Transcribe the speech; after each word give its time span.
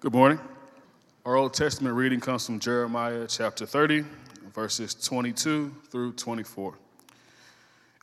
Good 0.00 0.14
morning. 0.14 0.40
Our 1.26 1.36
Old 1.36 1.52
Testament 1.52 1.94
reading 1.94 2.20
comes 2.20 2.46
from 2.46 2.58
Jeremiah 2.58 3.26
chapter 3.28 3.66
30, 3.66 4.06
verses 4.54 4.94
22 4.94 5.74
through 5.90 6.14
24. 6.14 6.72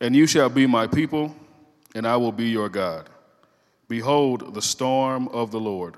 And 0.01 0.15
you 0.15 0.27
shall 0.27 0.47
be 0.47 0.67
my 0.67 0.85
people, 0.85 1.35
and 1.95 2.05
I 2.05 2.15
will 2.17 2.31
be 2.31 2.49
your 2.49 2.69
God. 2.69 3.09
Behold, 3.89 4.53
the 4.53 4.61
storm 4.61 5.27
of 5.29 5.49
the 5.49 5.59
Lord. 5.59 5.95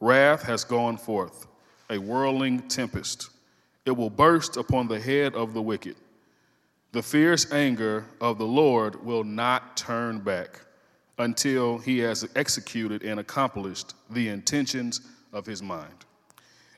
Wrath 0.00 0.44
has 0.44 0.64
gone 0.64 0.96
forth, 0.96 1.46
a 1.90 1.98
whirling 1.98 2.62
tempest. 2.68 3.28
It 3.84 3.94
will 3.94 4.08
burst 4.08 4.56
upon 4.56 4.88
the 4.88 4.98
head 4.98 5.34
of 5.34 5.52
the 5.52 5.60
wicked. 5.60 5.96
The 6.92 7.02
fierce 7.02 7.52
anger 7.52 8.06
of 8.18 8.38
the 8.38 8.46
Lord 8.46 9.04
will 9.04 9.24
not 9.24 9.76
turn 9.76 10.20
back 10.20 10.62
until 11.18 11.76
he 11.76 11.98
has 11.98 12.26
executed 12.34 13.02
and 13.02 13.20
accomplished 13.20 13.92
the 14.08 14.28
intentions 14.30 15.02
of 15.34 15.44
his 15.44 15.62
mind. 15.62 16.06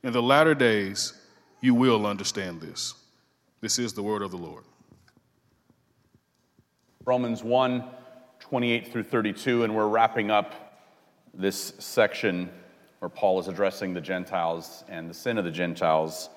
In 0.02 0.12
the 0.12 0.22
latter 0.22 0.54
days, 0.54 1.12
you 1.60 1.74
will 1.74 2.06
understand 2.06 2.60
this. 2.60 2.94
This 3.60 3.78
is 3.78 3.92
the 3.92 4.02
word 4.02 4.22
of 4.22 4.32
the 4.32 4.36
Lord. 4.36 4.64
Romans 7.04 7.44
1 7.44 7.84
28 8.38 8.92
through 8.92 9.02
32, 9.02 9.64
and 9.64 9.74
we're 9.74 9.88
wrapping 9.88 10.30
up 10.30 10.78
this 11.34 11.72
section 11.78 12.48
where 13.00 13.08
Paul 13.08 13.40
is 13.40 13.48
addressing 13.48 13.92
the 13.92 14.00
Gentiles 14.00 14.84
and 14.88 15.10
the 15.10 15.14
sin 15.14 15.36
of 15.36 15.44
the 15.44 15.50
Gentiles 15.50 16.28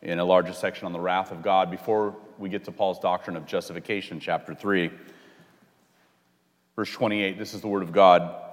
in 0.00 0.18
a 0.18 0.24
larger 0.24 0.54
section 0.54 0.86
on 0.86 0.92
the 0.92 1.00
wrath 1.00 1.30
of 1.30 1.42
God 1.42 1.70
before 1.70 2.16
we 2.38 2.48
get 2.48 2.64
to 2.64 2.72
Paul's 2.72 2.98
doctrine 2.98 3.36
of 3.36 3.44
justification, 3.44 4.18
chapter 4.18 4.54
3. 4.54 4.90
Verse 6.74 6.90
28, 6.90 7.38
this 7.38 7.52
is 7.52 7.60
the 7.60 7.68
word 7.68 7.82
of 7.82 7.92
God. 7.92 8.51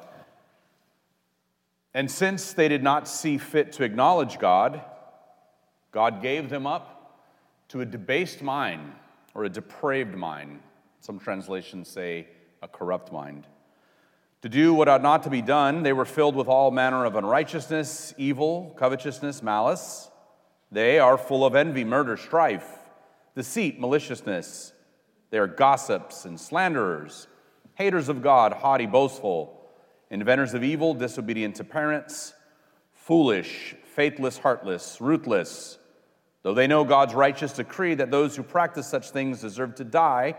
And 1.94 2.10
since 2.10 2.54
they 2.54 2.68
did 2.68 2.84
not 2.84 3.08
see 3.08 3.38
fit 3.38 3.72
to 3.74 3.84
acknowledge 3.84 4.38
God, 4.38 4.82
God 5.92 6.22
gave 6.22 6.50
them 6.50 6.68
up 6.68 7.26
to 7.70 7.82
a 7.82 7.86
debased 7.86 8.42
mind 8.42 8.94
or 9.34 9.44
a 9.44 9.50
depraved 9.50 10.16
mind. 10.16 10.60
Some 11.02 11.20
translations 11.20 11.88
say 11.88 12.28
a 12.62 12.68
corrupt 12.68 13.12
mind. 13.12 13.48
To 14.44 14.50
do 14.50 14.74
what 14.74 14.88
ought 14.88 15.02
not 15.02 15.24
to 15.24 15.30
be 15.30 15.42
done, 15.42 15.84
they 15.84 15.94
were 15.94 16.06
filled 16.06 16.36
with 16.36 16.48
all 16.48 16.72
manner 16.72 17.06
of 17.06 17.16
unrighteousness, 17.16 18.14
evil, 18.18 18.74
covetousness, 18.78 19.42
malice. 19.44 20.10
They 20.72 21.00
are 21.00 21.18
full 21.18 21.46
of 21.46 21.56
envy, 21.56 21.84
murder, 21.84 22.16
strife, 22.16 22.68
deceit, 23.36 23.80
maliciousness. 23.80 24.74
They 25.32 25.40
are 25.40 25.48
gossips 25.48 26.26
and 26.26 26.40
slanderers, 26.40 27.28
haters 27.74 28.10
of 28.10 28.22
God, 28.22 28.54
haughty, 28.54 28.86
boastful 28.86 29.59
inventors 30.10 30.54
of 30.54 30.64
evil, 30.64 30.94
disobedient 30.94 31.56
to 31.56 31.64
parents, 31.64 32.34
foolish, 32.94 33.76
faithless, 33.96 34.38
heartless, 34.38 35.00
ruthless. 35.00 35.78
Though 36.42 36.54
they 36.54 36.68
know 36.68 36.84
God's 36.84 37.14
righteous 37.14 37.54
decree 37.54 37.96
that 37.96 38.12
those 38.12 38.36
who 38.36 38.44
practice 38.44 38.88
such 38.88 39.12
things 39.12 39.42
deserve 39.42 39.76
to 39.76 39.84
die, 39.84 40.36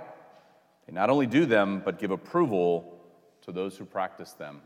they 0.87 0.93
not 0.93 1.11
only 1.11 1.27
do 1.27 1.47
them, 1.47 1.83
but 1.85 1.99
give 1.99 2.11
approval 2.11 2.99
to 3.43 3.53
those 3.53 3.77
who 3.77 3.85
practice 3.85 4.33
them. 4.33 4.63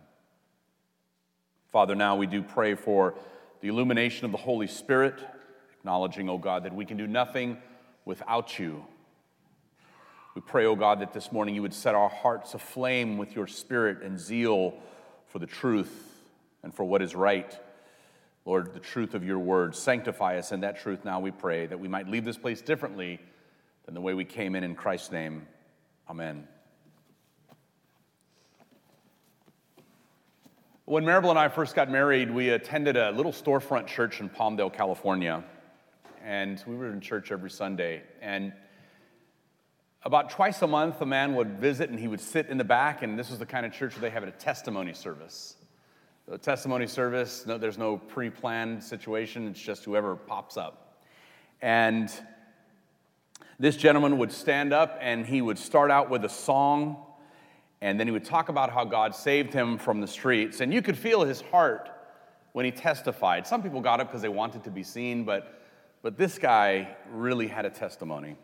Father, 1.72 1.94
now 1.94 2.16
we 2.16 2.26
do 2.26 2.42
pray 2.42 2.74
for 2.74 3.14
the 3.60 3.68
illumination 3.68 4.24
of 4.24 4.30
the 4.30 4.38
Holy 4.38 4.66
Spirit, 4.66 5.20
acknowledging, 5.72 6.28
O 6.28 6.34
oh 6.34 6.38
God, 6.38 6.64
that 6.64 6.74
we 6.74 6.84
can 6.84 6.96
do 6.96 7.06
nothing 7.06 7.58
without 8.04 8.58
you. 8.58 8.84
We 10.34 10.40
pray, 10.40 10.66
O 10.66 10.70
oh 10.70 10.76
God, 10.76 11.00
that 11.00 11.12
this 11.12 11.30
morning 11.30 11.54
you 11.54 11.62
would 11.62 11.72
set 11.72 11.94
our 11.94 12.08
hearts 12.08 12.54
aflame 12.54 13.18
with 13.18 13.36
your 13.36 13.46
spirit 13.46 14.02
and 14.02 14.18
zeal 14.18 14.74
for 15.28 15.38
the 15.38 15.46
truth 15.46 15.92
and 16.64 16.74
for 16.74 16.84
what 16.84 17.02
is 17.02 17.14
right. 17.14 17.56
Lord, 18.44 18.74
the 18.74 18.80
truth 18.80 19.14
of 19.14 19.22
your 19.22 19.38
word. 19.38 19.76
Sanctify 19.76 20.38
us 20.38 20.50
in 20.50 20.60
that 20.60 20.80
truth 20.80 21.04
now, 21.04 21.20
we 21.20 21.30
pray, 21.30 21.66
that 21.66 21.78
we 21.78 21.86
might 21.86 22.08
leave 22.08 22.24
this 22.24 22.36
place 22.36 22.60
differently 22.60 23.20
than 23.86 23.94
the 23.94 24.00
way 24.00 24.12
we 24.12 24.24
came 24.24 24.56
in. 24.56 24.64
In 24.64 24.74
Christ's 24.74 25.12
name, 25.12 25.46
amen. 26.10 26.48
When 30.84 31.04
Maribel 31.04 31.30
and 31.30 31.38
I 31.38 31.48
first 31.48 31.76
got 31.76 31.88
married, 31.88 32.28
we 32.28 32.50
attended 32.50 32.96
a 32.96 33.12
little 33.12 33.32
storefront 33.32 33.86
church 33.86 34.20
in 34.20 34.28
Palmdale, 34.28 34.72
California. 34.72 35.44
And 36.24 36.62
we 36.66 36.74
were 36.74 36.92
in 36.92 37.00
church 37.00 37.30
every 37.30 37.50
Sunday. 37.50 38.02
And 38.20 38.52
about 40.04 40.30
twice 40.30 40.60
a 40.60 40.66
month, 40.66 41.00
a 41.00 41.06
man 41.06 41.34
would 41.34 41.58
visit 41.58 41.88
and 41.88 41.98
he 41.98 42.08
would 42.08 42.20
sit 42.20 42.48
in 42.48 42.58
the 42.58 42.64
back, 42.64 43.02
and 43.02 43.18
this 43.18 43.30
was 43.30 43.38
the 43.38 43.46
kind 43.46 43.64
of 43.64 43.72
church 43.72 43.94
where 43.94 44.02
they 44.02 44.10
have 44.10 44.22
a 44.22 44.30
testimony 44.30 44.92
service. 44.92 45.56
The 46.28 46.38
testimony 46.38 46.86
service, 46.86 47.46
no, 47.46 47.58
there's 47.58 47.78
no 47.78 47.96
pre 47.96 48.30
planned 48.30 48.82
situation, 48.82 49.48
it's 49.48 49.60
just 49.60 49.84
whoever 49.84 50.14
pops 50.14 50.56
up. 50.56 50.98
And 51.62 52.10
this 53.58 53.76
gentleman 53.76 54.18
would 54.18 54.32
stand 54.32 54.72
up 54.72 54.98
and 55.00 55.24
he 55.24 55.40
would 55.40 55.58
start 55.58 55.90
out 55.90 56.10
with 56.10 56.24
a 56.24 56.28
song, 56.28 56.96
and 57.80 57.98
then 57.98 58.06
he 58.06 58.10
would 58.10 58.24
talk 58.24 58.50
about 58.50 58.70
how 58.70 58.84
God 58.84 59.14
saved 59.14 59.54
him 59.54 59.78
from 59.78 60.00
the 60.00 60.06
streets. 60.08 60.60
And 60.60 60.72
you 60.72 60.82
could 60.82 60.98
feel 60.98 61.24
his 61.24 61.40
heart 61.40 61.90
when 62.52 62.64
he 62.64 62.70
testified. 62.70 63.46
Some 63.46 63.62
people 63.62 63.80
got 63.80 64.00
up 64.00 64.08
because 64.08 64.22
they 64.22 64.28
wanted 64.28 64.64
to 64.64 64.70
be 64.70 64.82
seen, 64.82 65.24
but, 65.24 65.62
but 66.02 66.18
this 66.18 66.38
guy 66.38 66.96
really 67.10 67.48
had 67.48 67.64
a 67.64 67.70
testimony. 67.70 68.36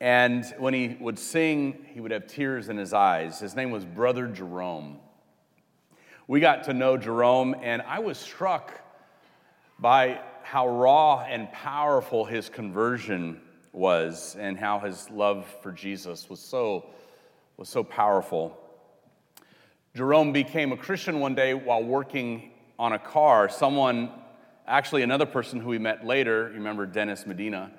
And 0.00 0.44
when 0.58 0.74
he 0.74 0.96
would 1.00 1.18
sing, 1.18 1.86
he 1.92 2.00
would 2.00 2.12
have 2.12 2.26
tears 2.26 2.68
in 2.68 2.76
his 2.76 2.92
eyes. 2.92 3.40
His 3.40 3.56
name 3.56 3.70
was 3.70 3.84
Brother 3.84 4.28
Jerome. 4.28 4.98
We 6.28 6.40
got 6.40 6.64
to 6.64 6.74
know 6.74 6.96
Jerome, 6.96 7.56
and 7.62 7.82
I 7.82 7.98
was 7.98 8.18
struck 8.18 8.80
by 9.78 10.20
how 10.42 10.68
raw 10.68 11.20
and 11.20 11.50
powerful 11.52 12.24
his 12.24 12.48
conversion 12.48 13.40
was 13.72 14.36
and 14.38 14.58
how 14.58 14.78
his 14.78 15.10
love 15.10 15.46
for 15.62 15.72
Jesus 15.72 16.30
was 16.30 16.40
so, 16.40 16.86
was 17.56 17.68
so 17.68 17.82
powerful. 17.82 18.58
Jerome 19.94 20.32
became 20.32 20.72
a 20.72 20.76
Christian 20.76 21.18
one 21.18 21.34
day 21.34 21.54
while 21.54 21.82
working 21.82 22.52
on 22.78 22.92
a 22.92 22.98
car. 22.98 23.48
Someone, 23.48 24.10
actually, 24.66 25.02
another 25.02 25.26
person 25.26 25.60
who 25.60 25.70
we 25.70 25.78
met 25.78 26.06
later, 26.06 26.48
you 26.48 26.54
remember 26.54 26.86
Dennis 26.86 27.26
Medina, 27.26 27.72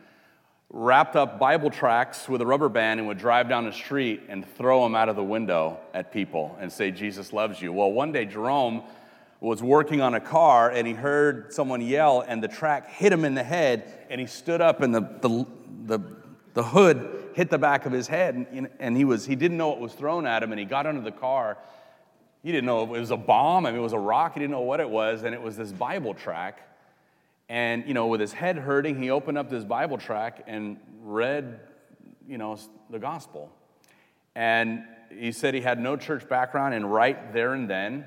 wrapped 0.72 1.16
up 1.16 1.40
Bible 1.40 1.72
tracts 1.72 2.30
with 2.30 2.42
a 2.42 2.46
rubber 2.46 2.70
band 2.70 3.00
and 3.00 3.08
would 3.08 3.18
drive 3.18 3.50
down 3.50 3.66
the 3.66 3.74
street 3.74 4.24
and 4.30 4.48
throw 4.56 4.84
them 4.84 4.96
out 4.96 5.10
of 5.10 5.16
the 5.16 5.24
window 5.24 5.80
at 5.94 6.12
people 6.12 6.56
and 6.60 6.72
say, 6.72 6.92
Jesus 6.92 7.34
loves 7.34 7.62
you. 7.62 7.74
Well, 7.74 7.92
one 7.92 8.12
day 8.12 8.26
Jerome 8.26 8.84
was 9.42 9.64
working 9.64 10.02
on 10.02 10.14
a 10.14 10.20
car 10.20 10.70
and 10.70 10.86
he 10.86 10.94
heard 10.94 11.52
someone 11.54 11.82
yell 11.82 12.22
and 12.22 12.44
the 12.44 12.48
track 12.48 12.90
hit 12.92 13.12
him 13.12 13.26
in 13.26 13.34
the 13.34 13.44
head 13.44 13.92
and 14.10 14.22
he 14.22 14.28
stood 14.28 14.62
up 14.62 14.82
and 14.82 14.94
the, 14.94 15.02
the, 15.22 15.46
the, 15.86 16.00
the 16.54 16.64
hood 16.64 17.30
hit 17.34 17.50
the 17.50 17.58
back 17.58 17.86
of 17.86 17.92
his 17.92 18.08
head 18.08 18.36
and, 18.36 18.70
and 18.80 18.96
he, 18.96 19.06
was, 19.06 19.26
he 19.26 19.36
didn't 19.36 19.58
know 19.58 19.70
what 19.70 19.80
was 19.80 19.94
thrown 19.94 20.28
at 20.28 20.44
him 20.44 20.52
and 20.52 20.60
he 20.60 20.66
got 20.66 20.86
under 20.86 21.02
the 21.02 21.12
car. 21.12 21.58
He 22.44 22.52
didn't 22.52 22.66
know 22.66 22.84
it 22.84 23.00
was 23.00 23.12
a 23.12 23.18
bomb, 23.18 23.66
I 23.66 23.72
mean, 23.72 23.80
it 23.80 23.84
was 23.84 23.94
a 23.94 24.00
rock, 24.00 24.34
he 24.36 24.40
didn't 24.40 24.52
know 24.52 24.62
what 24.62 24.80
it 24.80 24.90
was, 24.90 25.24
and 25.24 25.34
it 25.34 25.42
was 25.42 25.58
this 25.58 25.72
Bible 25.72 26.14
track 26.14 26.69
and, 27.50 27.88
you 27.88 27.96
know, 27.96 28.08
with 28.08 28.22
his 28.22 28.32
head 28.32 28.58
hurting, 28.58 29.02
he 29.02 29.10
opened 29.10 29.38
up 29.38 29.50
this 29.50 29.66
Bible 29.66 29.98
track 29.98 30.44
and 30.46 30.78
read, 31.02 31.60
you 32.28 32.38
know, 32.38 32.58
the 32.92 33.00
gospel. 33.00 33.52
And 34.36 34.84
he 35.10 35.32
said 35.32 35.56
he 35.56 35.62
had 35.62 35.80
no 35.80 35.98
church 35.98 36.30
background, 36.30 36.76
and 36.76 36.92
right 36.92 37.34
there 37.34 37.56
and 37.56 37.68
then, 37.68 38.06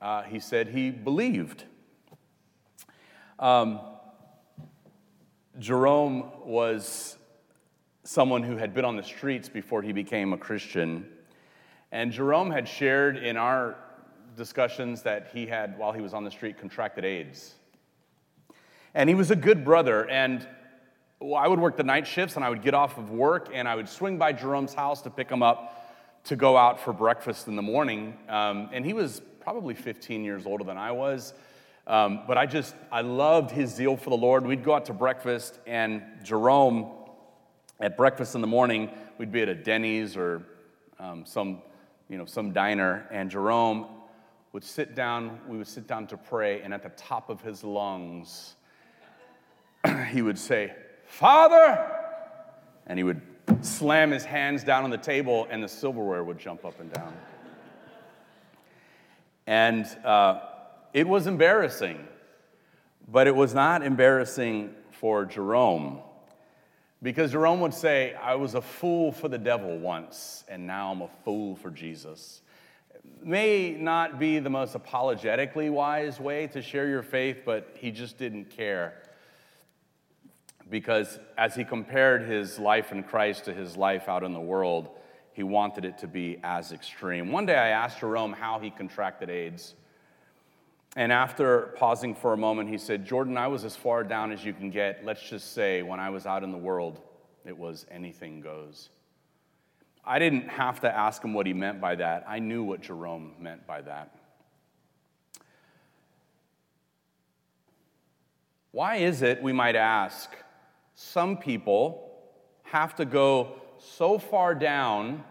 uh, 0.00 0.22
he 0.22 0.40
said 0.40 0.68
he 0.68 0.90
believed. 0.90 1.64
Um, 3.38 3.80
Jerome 5.58 6.30
was 6.46 7.18
someone 8.04 8.42
who 8.42 8.56
had 8.56 8.72
been 8.72 8.86
on 8.86 8.96
the 8.96 9.02
streets 9.02 9.50
before 9.50 9.82
he 9.82 9.92
became 9.92 10.32
a 10.32 10.38
Christian. 10.38 11.06
And 11.92 12.10
Jerome 12.10 12.50
had 12.50 12.66
shared 12.66 13.18
in 13.18 13.36
our 13.36 13.76
discussions 14.34 15.02
that 15.02 15.28
he 15.34 15.46
had, 15.46 15.78
while 15.78 15.92
he 15.92 16.00
was 16.00 16.14
on 16.14 16.24
the 16.24 16.30
street, 16.30 16.56
contracted 16.58 17.04
AIDS. 17.04 17.56
And 18.94 19.08
he 19.08 19.14
was 19.14 19.30
a 19.30 19.36
good 19.36 19.64
brother. 19.64 20.08
And 20.08 20.46
I 21.36 21.48
would 21.48 21.60
work 21.60 21.76
the 21.76 21.84
night 21.84 22.06
shifts 22.06 22.36
and 22.36 22.44
I 22.44 22.50
would 22.50 22.62
get 22.62 22.74
off 22.74 22.98
of 22.98 23.10
work 23.10 23.50
and 23.52 23.68
I 23.68 23.76
would 23.76 23.88
swing 23.88 24.18
by 24.18 24.32
Jerome's 24.32 24.74
house 24.74 25.02
to 25.02 25.10
pick 25.10 25.30
him 25.30 25.42
up 25.42 25.78
to 26.24 26.36
go 26.36 26.56
out 26.56 26.80
for 26.80 26.92
breakfast 26.92 27.48
in 27.48 27.56
the 27.56 27.62
morning. 27.62 28.16
Um, 28.28 28.70
and 28.72 28.84
he 28.84 28.92
was 28.92 29.22
probably 29.40 29.74
15 29.74 30.24
years 30.24 30.46
older 30.46 30.64
than 30.64 30.78
I 30.78 30.92
was. 30.92 31.34
Um, 31.86 32.20
but 32.28 32.38
I 32.38 32.46
just, 32.46 32.74
I 32.92 33.00
loved 33.00 33.50
his 33.50 33.74
zeal 33.74 33.96
for 33.96 34.10
the 34.10 34.16
Lord. 34.16 34.46
We'd 34.46 34.62
go 34.62 34.74
out 34.74 34.86
to 34.86 34.92
breakfast, 34.92 35.58
and 35.66 36.02
Jerome, 36.22 36.90
at 37.80 37.96
breakfast 37.96 38.36
in 38.36 38.40
the 38.40 38.46
morning, 38.46 38.90
we'd 39.18 39.32
be 39.32 39.42
at 39.42 39.48
a 39.48 39.54
Denny's 39.54 40.16
or 40.16 40.42
um, 41.00 41.26
some, 41.26 41.60
you 42.08 42.16
know, 42.16 42.24
some 42.24 42.52
diner, 42.52 43.08
and 43.10 43.28
Jerome 43.28 43.86
would 44.52 44.62
sit 44.62 44.94
down, 44.94 45.40
we 45.48 45.58
would 45.58 45.66
sit 45.66 45.88
down 45.88 46.06
to 46.06 46.16
pray, 46.16 46.60
and 46.62 46.72
at 46.72 46.84
the 46.84 46.90
top 46.90 47.30
of 47.30 47.40
his 47.40 47.64
lungs, 47.64 48.54
he 50.10 50.22
would 50.22 50.38
say, 50.38 50.74
Father! 51.06 51.90
And 52.86 52.98
he 52.98 53.04
would 53.04 53.20
slam 53.60 54.10
his 54.10 54.24
hands 54.24 54.64
down 54.64 54.84
on 54.84 54.90
the 54.90 54.98
table, 54.98 55.46
and 55.50 55.62
the 55.62 55.68
silverware 55.68 56.24
would 56.24 56.38
jump 56.38 56.64
up 56.64 56.80
and 56.80 56.92
down. 56.92 57.14
And 59.46 59.86
uh, 60.04 60.40
it 60.92 61.06
was 61.06 61.26
embarrassing, 61.26 62.06
but 63.08 63.26
it 63.26 63.34
was 63.34 63.54
not 63.54 63.82
embarrassing 63.82 64.74
for 64.90 65.24
Jerome. 65.24 66.00
Because 67.02 67.32
Jerome 67.32 67.60
would 67.60 67.74
say, 67.74 68.14
I 68.14 68.36
was 68.36 68.54
a 68.54 68.60
fool 68.60 69.10
for 69.10 69.28
the 69.28 69.38
devil 69.38 69.76
once, 69.76 70.44
and 70.48 70.66
now 70.66 70.92
I'm 70.92 71.02
a 71.02 71.08
fool 71.24 71.56
for 71.56 71.70
Jesus. 71.70 72.42
May 73.20 73.72
not 73.72 74.20
be 74.20 74.38
the 74.38 74.50
most 74.50 74.76
apologetically 74.76 75.68
wise 75.68 76.20
way 76.20 76.46
to 76.48 76.62
share 76.62 76.88
your 76.88 77.02
faith, 77.02 77.42
but 77.44 77.74
he 77.76 77.90
just 77.90 78.18
didn't 78.18 78.50
care. 78.50 79.02
Because 80.72 81.18
as 81.36 81.54
he 81.54 81.64
compared 81.64 82.22
his 82.22 82.58
life 82.58 82.92
in 82.92 83.02
Christ 83.02 83.44
to 83.44 83.52
his 83.52 83.76
life 83.76 84.08
out 84.08 84.24
in 84.24 84.32
the 84.32 84.40
world, 84.40 84.88
he 85.34 85.42
wanted 85.42 85.84
it 85.84 85.98
to 85.98 86.06
be 86.06 86.38
as 86.42 86.72
extreme. 86.72 87.30
One 87.30 87.44
day 87.44 87.58
I 87.58 87.68
asked 87.68 88.00
Jerome 88.00 88.32
how 88.32 88.58
he 88.58 88.70
contracted 88.70 89.28
AIDS. 89.28 89.74
And 90.96 91.12
after 91.12 91.74
pausing 91.76 92.14
for 92.14 92.32
a 92.32 92.38
moment, 92.38 92.70
he 92.70 92.78
said, 92.78 93.04
Jordan, 93.04 93.36
I 93.36 93.48
was 93.48 93.66
as 93.66 93.76
far 93.76 94.02
down 94.02 94.32
as 94.32 94.46
you 94.46 94.54
can 94.54 94.70
get. 94.70 95.04
Let's 95.04 95.22
just 95.22 95.52
say, 95.52 95.82
when 95.82 96.00
I 96.00 96.08
was 96.08 96.24
out 96.24 96.42
in 96.42 96.52
the 96.52 96.58
world, 96.58 97.02
it 97.44 97.56
was 97.56 97.84
anything 97.90 98.40
goes. 98.40 98.88
I 100.06 100.18
didn't 100.18 100.48
have 100.48 100.80
to 100.80 100.90
ask 100.90 101.22
him 101.22 101.34
what 101.34 101.44
he 101.44 101.52
meant 101.52 101.82
by 101.82 101.96
that. 101.96 102.24
I 102.26 102.38
knew 102.38 102.62
what 102.62 102.80
Jerome 102.80 103.34
meant 103.38 103.66
by 103.66 103.82
that. 103.82 104.16
Why 108.70 108.96
is 108.96 109.20
it, 109.20 109.42
we 109.42 109.52
might 109.52 109.76
ask, 109.76 110.30
some 111.02 111.36
people 111.36 112.10
have 112.62 112.94
to 112.94 113.04
go 113.04 113.60
so 113.78 114.18
far 114.18 114.54
down 114.54 115.24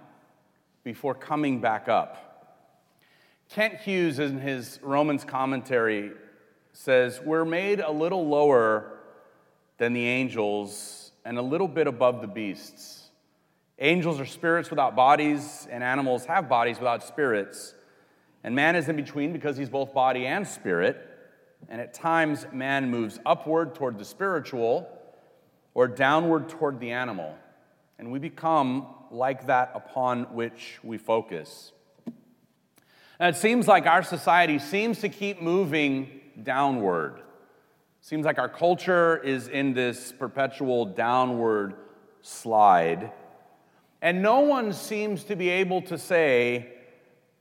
before 0.84 1.16
coming 1.16 1.62
back 1.62 1.88
up? 1.88 2.28
Kent 3.50 3.80
Hughes, 3.80 4.20
in 4.20 4.40
his 4.40 4.80
Romans 4.82 5.24
commentary, 5.24 6.12
says, 6.74 7.22
We're 7.22 7.46
made 7.46 7.80
a 7.80 7.92
little 7.92 8.28
lower 8.28 9.00
than 9.78 9.94
the 9.94 10.06
angels 10.06 11.12
and 11.24 11.38
a 11.38 11.42
little 11.42 11.68
bit 11.68 11.88
above 11.88 12.22
the 12.22 12.28
beasts. 12.28 13.10
Angels 13.80 14.20
are 14.20 14.26
spirits 14.26 14.70
without 14.70 14.96
bodies, 14.96 15.68
and 15.72 15.84
animals 15.84 16.26
have 16.26 16.48
bodies 16.48 16.80
without 16.80 17.02
spirits. 17.04 17.74
And 18.44 18.54
man 18.54 18.76
is 18.76 18.90
in 18.90 18.96
between 18.96 19.32
because 19.34 19.58
he's 19.58 19.70
both 19.70 19.94
body 19.94 20.28
and 20.28 20.48
spirit. 20.48 21.08
And 21.70 21.80
at 21.80 21.94
times, 21.94 22.46
man 22.52 22.90
moves 22.90 23.20
upward 23.26 23.74
toward 23.74 23.98
the 23.98 24.06
spiritual 24.06 24.88
or 25.74 25.88
downward 25.88 26.50
toward 26.50 26.80
the 26.80 26.92
animal. 26.92 27.36
And 27.98 28.12
we 28.12 28.20
become 28.20 28.88
like 29.12 29.48
that 29.48 29.72
upon 29.76 30.24
which 30.34 30.80
we 30.84 30.98
focus. 30.98 31.72
And 33.20 33.36
it 33.36 33.38
seems 33.38 33.68
like 33.68 33.86
our 33.86 34.02
society 34.02 34.58
seems 34.58 35.00
to 35.00 35.10
keep 35.10 35.42
moving 35.42 36.22
downward. 36.42 37.22
Seems 38.00 38.26
like 38.26 38.40
our 38.40 38.50
culture 38.50 39.18
is 39.18 39.48
in 39.48 39.74
this 39.74 40.12
perpetual 40.12 40.86
downward 40.86 41.76
slide. 42.24 43.12
And 44.02 44.24
no 44.24 44.40
one 44.40 44.74
seems 44.74 45.24
to 45.26 45.36
be 45.36 45.50
able 45.50 45.84
to 45.84 46.00
say, 46.00 46.74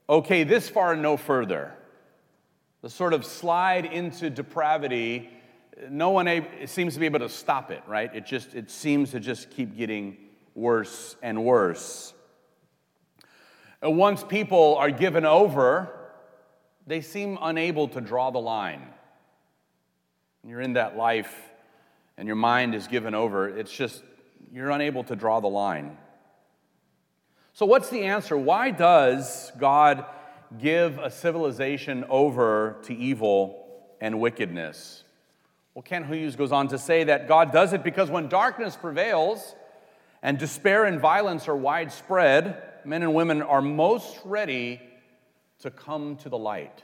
okay, 0.07 0.43
this 0.43 0.69
far 0.69 0.93
and 0.93 1.01
no 1.01 1.17
further. 1.17 1.73
The 2.83 2.89
sort 2.89 3.13
of 3.13 3.25
slide 3.25 3.85
into 3.85 4.29
depravity, 4.29 5.29
no 5.89 6.11
one 6.11 6.45
seems 6.65 6.93
to 6.93 6.99
be 6.99 7.05
able 7.05 7.19
to 7.19 7.29
stop 7.29 7.71
it, 7.71 7.81
right? 7.87 8.13
It 8.13 8.25
just 8.25 8.53
it 8.53 8.69
seems 8.69 9.11
to 9.11 9.19
just 9.19 9.49
keep 9.49 9.75
getting 9.75 10.17
worse 10.53 11.15
and 11.21 11.43
worse. 11.43 12.13
And 13.81 13.97
once 13.97 14.23
people 14.23 14.75
are 14.77 14.91
given 14.91 15.25
over, 15.25 15.91
they 16.85 17.01
seem 17.01 17.37
unable 17.41 17.87
to 17.89 18.01
draw 18.01 18.29
the 18.29 18.39
line. 18.39 18.81
When 20.41 20.51
you're 20.51 20.61
in 20.61 20.73
that 20.73 20.97
life 20.97 21.33
and 22.17 22.27
your 22.27 22.35
mind 22.35 22.75
is 22.75 22.87
given 22.87 23.15
over, 23.15 23.47
it's 23.47 23.71
just, 23.71 24.03
you're 24.51 24.69
unable 24.69 25.03
to 25.05 25.15
draw 25.15 25.39
the 25.39 25.47
line. 25.47 25.97
So, 27.53 27.65
what's 27.65 27.89
the 27.89 28.03
answer? 28.03 28.37
Why 28.37 28.71
does 28.71 29.51
God 29.59 30.05
give 30.59 30.97
a 30.99 31.09
civilization 31.09 32.05
over 32.09 32.77
to 32.83 32.95
evil 32.95 33.65
and 33.99 34.19
wickedness? 34.19 35.03
Well, 35.73 35.83
Kent 35.83 36.07
Hughes 36.07 36.35
goes 36.35 36.51
on 36.51 36.67
to 36.69 36.77
say 36.77 37.05
that 37.05 37.29
God 37.29 37.53
does 37.53 37.71
it 37.71 37.81
because 37.81 38.09
when 38.09 38.27
darkness 38.27 38.75
prevails 38.75 39.55
and 40.21 40.37
despair 40.37 40.83
and 40.83 40.99
violence 40.99 41.47
are 41.47 41.55
widespread, 41.55 42.61
men 42.83 43.03
and 43.03 43.13
women 43.13 43.41
are 43.41 43.61
most 43.61 44.19
ready 44.25 44.81
to 45.59 45.71
come 45.71 46.17
to 46.17 46.29
the 46.29 46.37
light. 46.37 46.83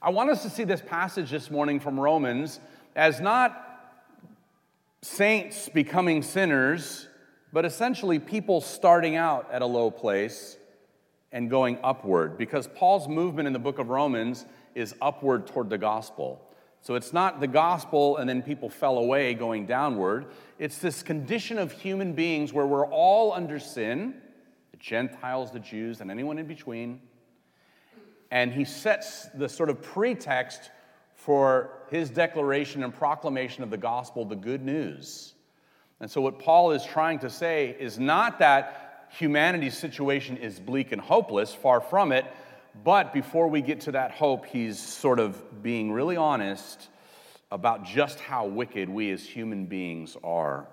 I 0.00 0.10
want 0.10 0.30
us 0.30 0.42
to 0.44 0.50
see 0.50 0.64
this 0.64 0.80
passage 0.80 1.30
this 1.30 1.50
morning 1.50 1.78
from 1.78 2.00
Romans 2.00 2.58
as 2.96 3.20
not 3.20 3.66
saints 5.02 5.68
becoming 5.68 6.22
sinners, 6.22 7.06
but 7.52 7.66
essentially 7.66 8.18
people 8.18 8.62
starting 8.62 9.16
out 9.16 9.50
at 9.52 9.60
a 9.60 9.66
low 9.66 9.90
place 9.90 10.56
and 11.32 11.50
going 11.50 11.78
upward, 11.84 12.38
because 12.38 12.66
Paul's 12.66 13.08
movement 13.08 13.46
in 13.46 13.52
the 13.52 13.58
book 13.58 13.78
of 13.78 13.90
Romans 13.90 14.46
is 14.74 14.94
upward 15.02 15.46
toward 15.46 15.68
the 15.68 15.78
gospel. 15.78 16.40
So 16.82 16.94
it's 16.94 17.12
not 17.12 17.40
the 17.40 17.46
gospel 17.46 18.16
and 18.16 18.28
then 18.28 18.42
people 18.42 18.70
fell 18.70 18.98
away 18.98 19.34
going 19.34 19.66
downward. 19.66 20.26
It's 20.58 20.78
this 20.78 21.02
condition 21.02 21.58
of 21.58 21.72
human 21.72 22.14
beings 22.14 22.52
where 22.52 22.66
we're 22.66 22.86
all 22.86 23.32
under 23.32 23.58
sin 23.58 24.14
the 24.70 24.76
Gentiles, 24.78 25.50
the 25.50 25.60
Jews, 25.60 26.00
and 26.00 26.10
anyone 26.10 26.38
in 26.38 26.46
between. 26.46 27.00
And 28.30 28.52
he 28.52 28.64
sets 28.64 29.26
the 29.34 29.48
sort 29.48 29.68
of 29.68 29.82
pretext 29.82 30.70
for 31.14 31.82
his 31.90 32.08
declaration 32.08 32.82
and 32.82 32.94
proclamation 32.94 33.62
of 33.62 33.70
the 33.70 33.76
gospel, 33.76 34.24
the 34.24 34.36
good 34.36 34.62
news. 34.62 35.34
And 36.00 36.10
so, 36.10 36.20
what 36.20 36.38
Paul 36.38 36.70
is 36.70 36.84
trying 36.84 37.18
to 37.18 37.28
say 37.28 37.76
is 37.78 37.98
not 37.98 38.38
that 38.38 39.08
humanity's 39.10 39.76
situation 39.76 40.36
is 40.36 40.58
bleak 40.58 40.92
and 40.92 41.00
hopeless, 41.00 41.52
far 41.52 41.80
from 41.80 42.12
it, 42.12 42.24
but 42.84 43.12
before 43.12 43.48
we 43.48 43.60
get 43.60 43.82
to 43.82 43.92
that 43.92 44.12
hope, 44.12 44.46
he's 44.46 44.78
sort 44.78 45.18
of 45.18 45.62
being 45.62 45.92
really 45.92 46.16
honest 46.16 46.88
about 47.50 47.84
just 47.84 48.20
how 48.20 48.46
wicked 48.46 48.88
we 48.88 49.10
as 49.10 49.24
human 49.24 49.66
beings 49.66 50.16
are. 50.22 50.68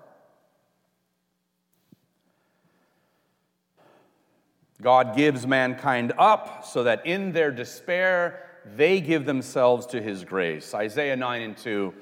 God 4.80 5.16
gives 5.16 5.46
mankind 5.46 6.12
up 6.18 6.64
so 6.64 6.84
that 6.84 7.04
in 7.04 7.32
their 7.32 7.50
despair 7.50 8.44
they 8.76 9.00
give 9.00 9.24
themselves 9.24 9.86
to 9.86 10.00
his 10.00 10.24
grace. 10.24 10.72
Isaiah 10.72 11.16
9 11.16 11.42
and 11.42 11.56
2 11.56 11.92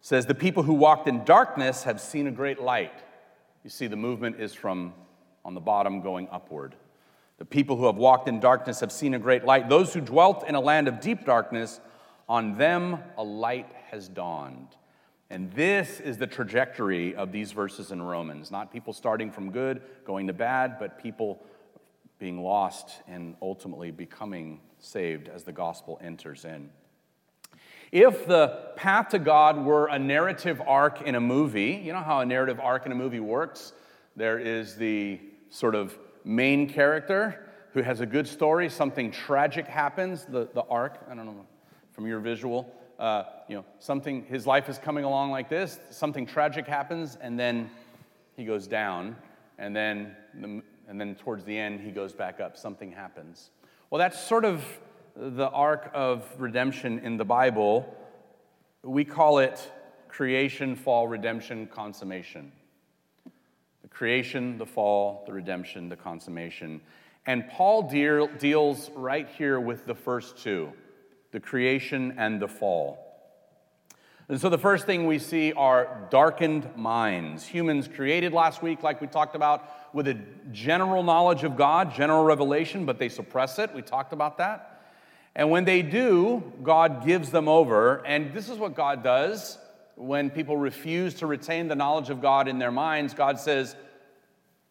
says, 0.00 0.26
The 0.26 0.34
people 0.34 0.64
who 0.64 0.74
walked 0.74 1.06
in 1.06 1.24
darkness 1.24 1.84
have 1.84 2.00
seen 2.00 2.26
a 2.26 2.32
great 2.32 2.60
light. 2.60 3.04
You 3.62 3.70
see, 3.70 3.86
the 3.86 3.96
movement 3.96 4.40
is 4.40 4.54
from 4.54 4.94
on 5.44 5.54
the 5.54 5.60
bottom 5.60 6.00
going 6.00 6.28
upward. 6.32 6.74
The 7.40 7.46
people 7.46 7.76
who 7.78 7.86
have 7.86 7.96
walked 7.96 8.28
in 8.28 8.38
darkness 8.38 8.80
have 8.80 8.92
seen 8.92 9.14
a 9.14 9.18
great 9.18 9.46
light. 9.46 9.70
Those 9.70 9.94
who 9.94 10.02
dwelt 10.02 10.46
in 10.46 10.54
a 10.54 10.60
land 10.60 10.88
of 10.88 11.00
deep 11.00 11.24
darkness, 11.24 11.80
on 12.28 12.58
them 12.58 12.98
a 13.16 13.24
light 13.24 13.72
has 13.90 14.08
dawned. 14.08 14.68
And 15.30 15.50
this 15.52 16.00
is 16.00 16.18
the 16.18 16.26
trajectory 16.26 17.14
of 17.14 17.32
these 17.32 17.52
verses 17.52 17.92
in 17.92 18.02
Romans. 18.02 18.50
Not 18.50 18.70
people 18.70 18.92
starting 18.92 19.32
from 19.32 19.52
good, 19.52 19.80
going 20.04 20.26
to 20.26 20.34
bad, 20.34 20.78
but 20.78 21.02
people 21.02 21.42
being 22.18 22.42
lost 22.42 23.00
and 23.08 23.34
ultimately 23.40 23.90
becoming 23.90 24.60
saved 24.78 25.30
as 25.30 25.42
the 25.42 25.52
gospel 25.52 25.98
enters 26.02 26.44
in. 26.44 26.68
If 27.90 28.26
the 28.26 28.68
path 28.76 29.08
to 29.08 29.18
God 29.18 29.64
were 29.64 29.86
a 29.86 29.98
narrative 29.98 30.60
arc 30.66 31.00
in 31.00 31.14
a 31.14 31.20
movie, 31.20 31.80
you 31.82 31.94
know 31.94 32.00
how 32.00 32.20
a 32.20 32.26
narrative 32.26 32.60
arc 32.60 32.84
in 32.84 32.92
a 32.92 32.94
movie 32.94 33.18
works? 33.18 33.72
There 34.14 34.38
is 34.38 34.76
the 34.76 35.18
sort 35.48 35.74
of 35.74 35.96
main 36.24 36.68
character 36.68 37.46
who 37.72 37.82
has 37.82 38.00
a 38.00 38.06
good 38.06 38.26
story, 38.26 38.68
something 38.68 39.10
tragic 39.10 39.66
happens, 39.66 40.24
the, 40.24 40.48
the 40.54 40.62
arc, 40.62 40.98
I 41.10 41.14
don't 41.14 41.26
know, 41.26 41.46
from 41.92 42.06
your 42.06 42.20
visual, 42.20 42.72
uh, 42.98 43.24
you 43.48 43.56
know, 43.56 43.64
something, 43.78 44.24
his 44.26 44.46
life 44.46 44.68
is 44.68 44.78
coming 44.78 45.04
along 45.04 45.30
like 45.30 45.48
this, 45.48 45.80
something 45.90 46.26
tragic 46.26 46.66
happens, 46.66 47.16
and 47.20 47.38
then 47.38 47.70
he 48.36 48.44
goes 48.44 48.66
down, 48.66 49.16
and 49.58 49.74
then 49.74 50.16
the, 50.34 50.62
and 50.88 51.00
then 51.00 51.14
towards 51.14 51.44
the 51.44 51.56
end, 51.56 51.80
he 51.80 51.92
goes 51.92 52.12
back 52.12 52.40
up, 52.40 52.56
something 52.56 52.90
happens. 52.90 53.50
Well, 53.90 53.98
that's 54.00 54.20
sort 54.20 54.44
of 54.44 54.64
the 55.14 55.48
arc 55.50 55.90
of 55.94 56.26
redemption 56.38 56.98
in 57.00 57.16
the 57.16 57.24
Bible. 57.24 57.96
We 58.82 59.04
call 59.04 59.38
it 59.38 59.70
creation, 60.08 60.74
fall, 60.74 61.06
redemption, 61.06 61.66
consummation. 61.68 62.52
The 63.90 63.96
creation, 63.96 64.56
the 64.56 64.66
fall, 64.66 65.24
the 65.26 65.32
redemption, 65.32 65.88
the 65.88 65.96
consummation. 65.96 66.80
And 67.26 67.48
Paul 67.48 67.82
deal, 67.90 68.28
deals 68.38 68.90
right 68.94 69.28
here 69.28 69.60
with 69.60 69.86
the 69.86 69.94
first 69.94 70.38
two 70.38 70.72
the 71.32 71.40
creation 71.40 72.14
and 72.18 72.40
the 72.40 72.48
fall. 72.48 73.06
And 74.28 74.40
so 74.40 74.48
the 74.48 74.58
first 74.58 74.86
thing 74.86 75.06
we 75.06 75.18
see 75.18 75.52
are 75.52 76.06
darkened 76.10 76.76
minds. 76.76 77.46
Humans 77.46 77.88
created 77.88 78.32
last 78.32 78.62
week, 78.62 78.82
like 78.82 79.00
we 79.00 79.06
talked 79.06 79.34
about, 79.34 79.94
with 79.94 80.06
a 80.06 80.18
general 80.52 81.02
knowledge 81.02 81.42
of 81.42 81.56
God, 81.56 81.92
general 81.92 82.22
revelation, 82.22 82.86
but 82.86 82.98
they 82.98 83.08
suppress 83.08 83.58
it. 83.58 83.74
We 83.74 83.82
talked 83.82 84.12
about 84.12 84.38
that. 84.38 84.82
And 85.34 85.50
when 85.50 85.64
they 85.64 85.82
do, 85.82 86.52
God 86.62 87.04
gives 87.04 87.30
them 87.30 87.48
over. 87.48 88.06
And 88.06 88.32
this 88.32 88.48
is 88.48 88.56
what 88.58 88.74
God 88.74 89.02
does 89.02 89.58
when 90.00 90.30
people 90.30 90.56
refuse 90.56 91.14
to 91.14 91.26
retain 91.26 91.68
the 91.68 91.74
knowledge 91.74 92.08
of 92.08 92.22
God 92.22 92.48
in 92.48 92.58
their 92.58 92.72
minds. 92.72 93.12
God 93.12 93.38
says, 93.38 93.76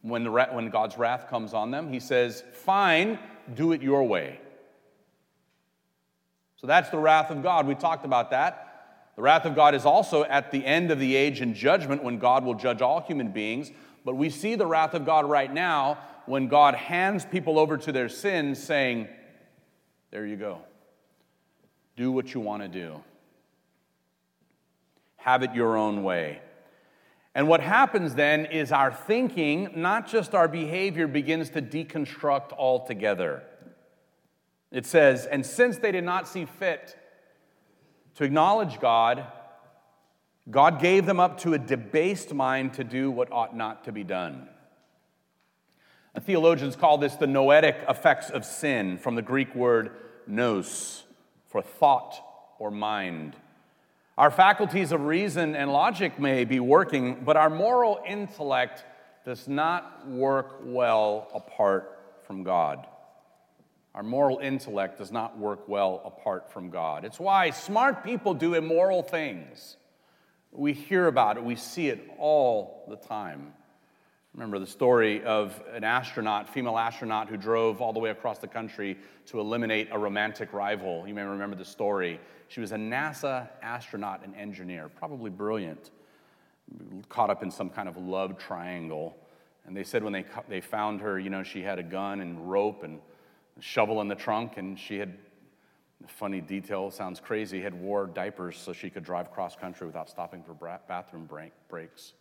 when, 0.01 0.23
the, 0.23 0.31
when 0.31 0.69
God's 0.69 0.97
wrath 0.97 1.29
comes 1.29 1.53
on 1.53 1.71
them, 1.71 1.91
He 1.91 1.99
says, 1.99 2.43
Fine, 2.53 3.19
do 3.53 3.71
it 3.71 3.81
your 3.81 4.03
way. 4.03 4.39
So 6.57 6.67
that's 6.67 6.89
the 6.89 6.97
wrath 6.97 7.29
of 7.29 7.43
God. 7.43 7.67
We 7.67 7.75
talked 7.75 8.05
about 8.05 8.31
that. 8.31 8.65
The 9.15 9.21
wrath 9.21 9.45
of 9.45 9.55
God 9.55 9.75
is 9.75 9.85
also 9.85 10.23
at 10.23 10.51
the 10.51 10.65
end 10.65 10.91
of 10.91 10.99
the 10.99 11.15
age 11.15 11.41
in 11.41 11.53
judgment 11.53 12.03
when 12.03 12.19
God 12.19 12.43
will 12.43 12.53
judge 12.55 12.81
all 12.81 13.01
human 13.01 13.31
beings. 13.31 13.71
But 14.05 14.15
we 14.15 14.29
see 14.29 14.55
the 14.55 14.65
wrath 14.65 14.93
of 14.93 15.05
God 15.05 15.25
right 15.29 15.53
now 15.53 15.99
when 16.25 16.47
God 16.47 16.75
hands 16.75 17.25
people 17.25 17.59
over 17.59 17.77
to 17.77 17.91
their 17.91 18.09
sins, 18.09 18.61
saying, 18.61 19.07
There 20.11 20.25
you 20.25 20.37
go. 20.37 20.59
Do 21.95 22.11
what 22.11 22.33
you 22.33 22.39
want 22.39 22.63
to 22.63 22.67
do. 22.67 23.03
Have 25.19 25.43
it 25.43 25.53
your 25.53 25.77
own 25.77 26.03
way. 26.03 26.41
And 27.35 27.47
what 27.47 27.61
happens 27.61 28.15
then 28.15 28.45
is 28.45 28.71
our 28.71 28.91
thinking, 28.91 29.69
not 29.75 30.07
just 30.07 30.33
our 30.33 30.47
behavior, 30.47 31.07
begins 31.07 31.49
to 31.51 31.61
deconstruct 31.61 32.53
altogether. 32.53 33.43
It 34.71 34.85
says, 34.85 35.25
And 35.25 35.45
since 35.45 35.77
they 35.77 35.91
did 35.91 36.03
not 36.03 36.27
see 36.27 36.45
fit 36.45 36.97
to 38.15 38.23
acknowledge 38.23 38.79
God, 38.79 39.25
God 40.49 40.81
gave 40.81 41.05
them 41.05 41.19
up 41.19 41.39
to 41.41 41.53
a 41.53 41.59
debased 41.59 42.33
mind 42.33 42.73
to 42.73 42.83
do 42.83 43.11
what 43.11 43.31
ought 43.31 43.55
not 43.55 43.83
to 43.85 43.91
be 43.91 44.03
done. 44.03 44.49
Theologians 46.19 46.75
call 46.75 46.97
this 46.97 47.15
the 47.15 47.27
noetic 47.27 47.77
effects 47.87 48.29
of 48.29 48.43
sin, 48.43 48.97
from 48.97 49.15
the 49.15 49.21
Greek 49.21 49.53
word 49.55 49.91
nous, 50.27 51.03
for 51.47 51.61
thought 51.61 52.19
or 52.57 52.71
mind. 52.71 53.35
Our 54.19 54.31
faculties 54.31 54.91
of 54.91 55.05
reason 55.05 55.55
and 55.55 55.71
logic 55.71 56.19
may 56.19 56.43
be 56.43 56.59
working, 56.59 57.23
but 57.23 57.37
our 57.37 57.49
moral 57.49 58.01
intellect 58.05 58.83
does 59.23 59.47
not 59.47 60.05
work 60.09 60.57
well 60.61 61.31
apart 61.33 62.17
from 62.27 62.43
God. 62.43 62.85
Our 63.95 64.03
moral 64.03 64.39
intellect 64.39 64.97
does 64.97 65.09
not 65.09 65.37
work 65.37 65.69
well 65.69 66.01
apart 66.03 66.51
from 66.51 66.69
God. 66.69 67.05
It's 67.05 67.17
why 67.17 67.51
smart 67.51 68.03
people 68.03 68.33
do 68.33 68.55
immoral 68.55 69.03
things. 69.03 69.77
We 70.51 70.73
hear 70.73 71.07
about 71.07 71.37
it, 71.37 71.43
we 71.45 71.55
see 71.55 71.87
it 71.87 72.05
all 72.17 72.83
the 72.89 72.97
time. 72.97 73.53
Remember 74.39 74.57
the 74.57 74.67
story 74.67 75.21
of 75.25 75.61
an 75.73 75.83
astronaut, 75.83 76.47
female 76.47 76.77
astronaut, 76.77 77.27
who 77.27 77.35
drove 77.35 77.81
all 77.81 77.91
the 77.91 77.99
way 77.99 78.09
across 78.09 78.37
the 78.37 78.47
country 78.47 78.97
to 79.25 79.41
eliminate 79.41 79.89
a 79.91 79.99
romantic 79.99 80.53
rival. 80.53 81.05
You 81.05 81.13
may 81.13 81.23
remember 81.23 81.57
the 81.57 81.65
story. 81.65 82.21
She 82.47 82.61
was 82.61 82.71
a 82.71 82.77
NASA 82.77 83.49
astronaut 83.61 84.23
and 84.23 84.33
engineer, 84.37 84.87
probably 84.87 85.29
brilliant, 85.29 85.91
caught 87.09 87.29
up 87.29 87.43
in 87.43 87.51
some 87.51 87.69
kind 87.69 87.89
of 87.89 87.97
love 87.97 88.37
triangle. 88.37 89.17
And 89.67 89.75
they 89.75 89.83
said 89.83 90.05
when 90.05 90.13
they, 90.13 90.23
they 90.47 90.61
found 90.61 91.01
her, 91.01 91.19
you 91.19 91.29
know, 91.29 91.43
she 91.43 91.61
had 91.61 91.77
a 91.77 91.83
gun 91.83 92.21
and 92.21 92.49
rope 92.49 92.83
and 92.83 93.01
shovel 93.59 93.99
in 93.99 94.07
the 94.07 94.15
trunk, 94.15 94.55
and 94.55 94.79
she 94.79 94.99
had, 94.99 95.17
funny 96.07 96.39
detail, 96.39 96.91
sounds 96.91 97.19
crazy, 97.19 97.61
had 97.61 97.73
wore 97.73 98.07
diapers 98.07 98.57
so 98.57 98.71
she 98.71 98.89
could 98.89 99.03
drive 99.03 99.33
cross 99.33 99.57
country 99.57 99.85
without 99.85 100.09
stopping 100.09 100.43
for 100.43 100.53
bathroom 100.87 101.25
break, 101.25 101.51
breaks. 101.67 102.13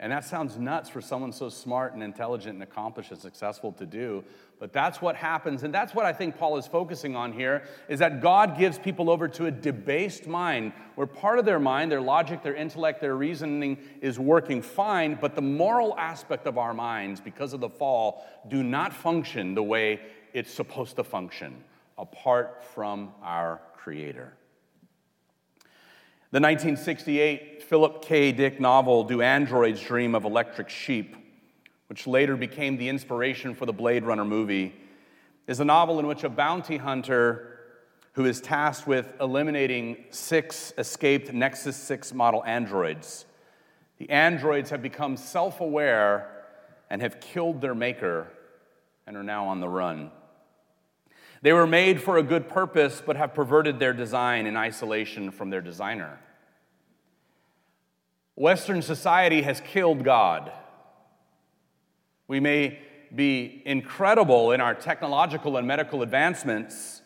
And 0.00 0.10
that 0.10 0.24
sounds 0.24 0.58
nuts 0.58 0.90
for 0.90 1.00
someone 1.00 1.32
so 1.32 1.48
smart 1.48 1.94
and 1.94 2.02
intelligent 2.02 2.54
and 2.54 2.62
accomplished 2.64 3.12
and 3.12 3.20
successful 3.20 3.70
to 3.72 3.86
do, 3.86 4.24
but 4.58 4.72
that's 4.72 5.00
what 5.00 5.14
happens. 5.14 5.62
And 5.62 5.72
that's 5.72 5.94
what 5.94 6.04
I 6.04 6.12
think 6.12 6.36
Paul 6.36 6.56
is 6.56 6.66
focusing 6.66 7.14
on 7.14 7.32
here 7.32 7.62
is 7.88 8.00
that 8.00 8.20
God 8.20 8.58
gives 8.58 8.76
people 8.76 9.08
over 9.08 9.28
to 9.28 9.46
a 9.46 9.52
debased 9.52 10.26
mind 10.26 10.72
where 10.96 11.06
part 11.06 11.38
of 11.38 11.44
their 11.44 11.60
mind, 11.60 11.92
their 11.92 12.00
logic, 12.00 12.42
their 12.42 12.56
intellect, 12.56 13.00
their 13.00 13.14
reasoning 13.14 13.78
is 14.00 14.18
working 14.18 14.62
fine, 14.62 15.16
but 15.20 15.36
the 15.36 15.42
moral 15.42 15.96
aspect 15.96 16.48
of 16.48 16.58
our 16.58 16.74
minds 16.74 17.20
because 17.20 17.52
of 17.52 17.60
the 17.60 17.70
fall 17.70 18.26
do 18.48 18.64
not 18.64 18.92
function 18.92 19.54
the 19.54 19.62
way 19.62 20.00
it's 20.32 20.52
supposed 20.52 20.96
to 20.96 21.04
function 21.04 21.62
apart 21.98 22.64
from 22.74 23.12
our 23.22 23.60
creator. 23.76 24.32
The 26.34 26.40
1968 26.40 27.62
Philip 27.62 28.02
K. 28.02 28.32
Dick 28.32 28.58
novel, 28.58 29.04
Do 29.04 29.22
Androids 29.22 29.80
Dream 29.80 30.16
of 30.16 30.24
Electric 30.24 30.68
Sheep, 30.68 31.14
which 31.86 32.08
later 32.08 32.36
became 32.36 32.76
the 32.76 32.88
inspiration 32.88 33.54
for 33.54 33.66
the 33.66 33.72
Blade 33.72 34.02
Runner 34.02 34.24
movie, 34.24 34.74
is 35.46 35.60
a 35.60 35.64
novel 35.64 36.00
in 36.00 36.08
which 36.08 36.24
a 36.24 36.28
bounty 36.28 36.76
hunter 36.76 37.60
who 38.14 38.24
is 38.24 38.40
tasked 38.40 38.84
with 38.84 39.12
eliminating 39.20 40.06
six 40.10 40.72
escaped 40.76 41.32
Nexus 41.32 41.76
6 41.76 42.12
model 42.12 42.42
androids. 42.44 43.26
The 43.98 44.10
androids 44.10 44.70
have 44.70 44.82
become 44.82 45.16
self 45.16 45.60
aware 45.60 46.46
and 46.90 47.00
have 47.00 47.20
killed 47.20 47.60
their 47.60 47.76
maker 47.76 48.26
and 49.06 49.16
are 49.16 49.22
now 49.22 49.46
on 49.46 49.60
the 49.60 49.68
run. 49.68 50.10
They 51.44 51.52
were 51.52 51.66
made 51.66 52.00
for 52.00 52.16
a 52.16 52.22
good 52.22 52.48
purpose, 52.48 53.02
but 53.04 53.16
have 53.16 53.34
perverted 53.34 53.78
their 53.78 53.92
design 53.92 54.46
in 54.46 54.56
isolation 54.56 55.30
from 55.30 55.50
their 55.50 55.60
designer. 55.60 56.18
Western 58.34 58.80
society 58.80 59.42
has 59.42 59.60
killed 59.60 60.04
God. 60.04 60.50
We 62.28 62.40
may 62.40 62.78
be 63.14 63.62
incredible 63.66 64.52
in 64.52 64.62
our 64.62 64.74
technological 64.74 65.58
and 65.58 65.66
medical 65.66 66.00
advancements, 66.00 67.02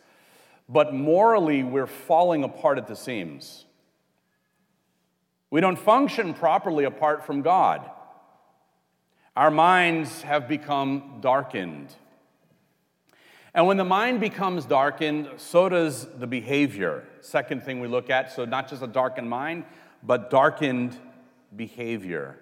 but 0.69 0.93
morally 0.93 1.61
we're 1.61 1.85
falling 1.85 2.45
apart 2.45 2.77
at 2.77 2.87
the 2.87 2.95
seams. 2.95 3.65
We 5.49 5.59
don't 5.59 5.77
function 5.77 6.33
properly 6.33 6.85
apart 6.85 7.25
from 7.25 7.41
God. 7.41 7.91
Our 9.35 9.51
minds 9.51 10.21
have 10.21 10.47
become 10.47 11.17
darkened. 11.19 11.93
And 13.53 13.65
when 13.65 13.77
the 13.77 13.85
mind 13.85 14.19
becomes 14.19 14.65
darkened, 14.65 15.27
so 15.37 15.69
does 15.69 16.07
the 16.17 16.27
behavior. 16.27 17.05
Second 17.21 17.63
thing 17.63 17.79
we 17.79 17.87
look 17.87 18.09
at 18.09 18.31
so, 18.31 18.45
not 18.45 18.69
just 18.69 18.83
a 18.83 18.87
darkened 18.87 19.29
mind, 19.29 19.63
but 20.03 20.29
darkened 20.29 20.95
behavior. 21.55 22.39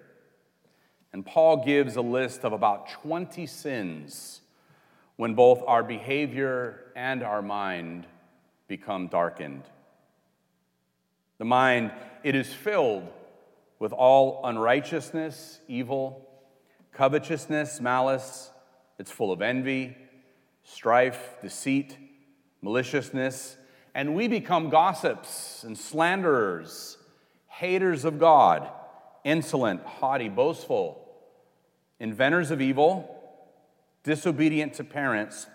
And 1.12 1.24
Paul 1.24 1.64
gives 1.64 1.96
a 1.96 2.02
list 2.02 2.44
of 2.44 2.52
about 2.52 2.90
20 2.90 3.46
sins 3.46 4.42
when 5.16 5.34
both 5.34 5.62
our 5.66 5.82
behavior 5.82 6.92
and 6.94 7.22
our 7.22 7.40
mind 7.42 8.06
become 8.68 9.08
darkened. 9.08 9.62
The 11.38 11.46
mind, 11.46 11.92
it 12.22 12.34
is 12.34 12.52
filled 12.52 13.08
with 13.78 13.92
all 13.92 14.42
unrighteousness, 14.44 15.60
evil, 15.68 16.28
covetousness, 16.92 17.80
malice. 17.80 18.50
It's 18.98 19.10
full 19.10 19.32
of 19.32 19.40
envy 19.40 19.96
strife, 20.72 21.36
deceit, 21.42 21.96
maliciousness, 22.62 23.56
and 23.94 24.14
we 24.14 24.28
become 24.28 24.68
gossips 24.68 25.64
and 25.64 25.76
slanderers, 25.76 26.98
haters 27.46 28.04
of 28.04 28.18
God, 28.18 28.68
insolent, 29.24 29.82
haughty, 29.82 30.28
boastful, 30.28 31.04
inventors 31.98 32.50
of 32.50 32.60
evil, 32.60 33.16
disobedient 34.04 34.74
to 34.74 34.84
parents, 34.84 35.46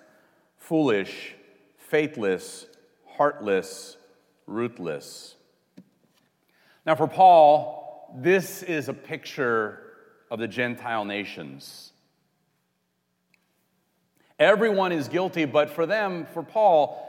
foolish, 0.58 1.36
faithless, 1.78 2.66
heartless, 3.06 3.98
ruthless. 4.46 5.36
Now, 6.86 6.96
for 6.96 7.08
Paul, 7.08 8.14
this 8.18 8.62
is 8.62 8.90
a 8.90 8.94
picture 8.94 9.80
of 10.30 10.40
the 10.40 10.48
Gentile 10.48 11.06
nations. 11.06 11.93
Everyone 14.44 14.92
is 14.92 15.08
guilty, 15.08 15.46
but 15.46 15.70
for 15.70 15.86
them, 15.86 16.28
for 16.34 16.44
Paul, 16.44 17.02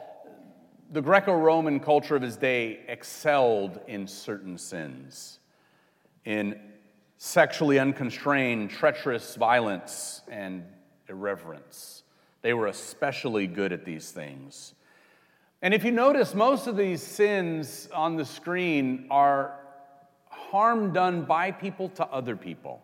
the 0.92 1.02
Greco 1.02 1.34
Roman 1.34 1.80
culture 1.80 2.14
of 2.14 2.22
his 2.22 2.36
day 2.36 2.78
excelled 2.86 3.80
in 3.88 4.06
certain 4.06 4.56
sins, 4.56 5.40
in 6.24 6.60
sexually 7.18 7.80
unconstrained, 7.80 8.70
treacherous 8.70 9.34
violence, 9.34 10.22
and 10.30 10.62
irreverence. 11.08 12.04
They 12.42 12.54
were 12.54 12.68
especially 12.68 13.48
good 13.48 13.72
at 13.72 13.84
these 13.84 14.12
things. 14.12 14.74
And 15.60 15.74
if 15.74 15.82
you 15.82 15.90
notice, 15.90 16.36
most 16.36 16.68
of 16.68 16.76
these 16.76 17.02
sins 17.02 17.88
on 17.92 18.14
the 18.14 18.24
screen 18.24 19.08
are 19.10 19.58
harm 20.28 20.92
done 20.92 21.24
by 21.24 21.50
people 21.50 21.88
to 21.88 22.06
other 22.06 22.36
people. 22.36 22.80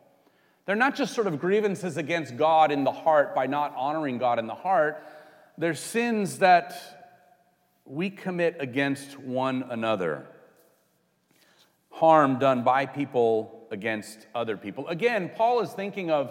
They're 0.70 0.76
not 0.76 0.94
just 0.94 1.14
sort 1.14 1.26
of 1.26 1.40
grievances 1.40 1.96
against 1.96 2.36
God 2.36 2.70
in 2.70 2.84
the 2.84 2.92
heart 2.92 3.34
by 3.34 3.48
not 3.48 3.74
honoring 3.76 4.18
God 4.18 4.38
in 4.38 4.46
the 4.46 4.54
heart, 4.54 5.04
they're 5.58 5.74
sins 5.74 6.38
that 6.38 6.76
we 7.84 8.08
commit 8.08 8.54
against 8.60 9.18
one 9.18 9.64
another. 9.68 10.28
Harm 11.90 12.38
done 12.38 12.62
by 12.62 12.86
people 12.86 13.66
against 13.72 14.28
other 14.32 14.56
people. 14.56 14.86
Again, 14.86 15.32
Paul 15.34 15.58
is 15.58 15.72
thinking 15.72 16.12
of 16.12 16.30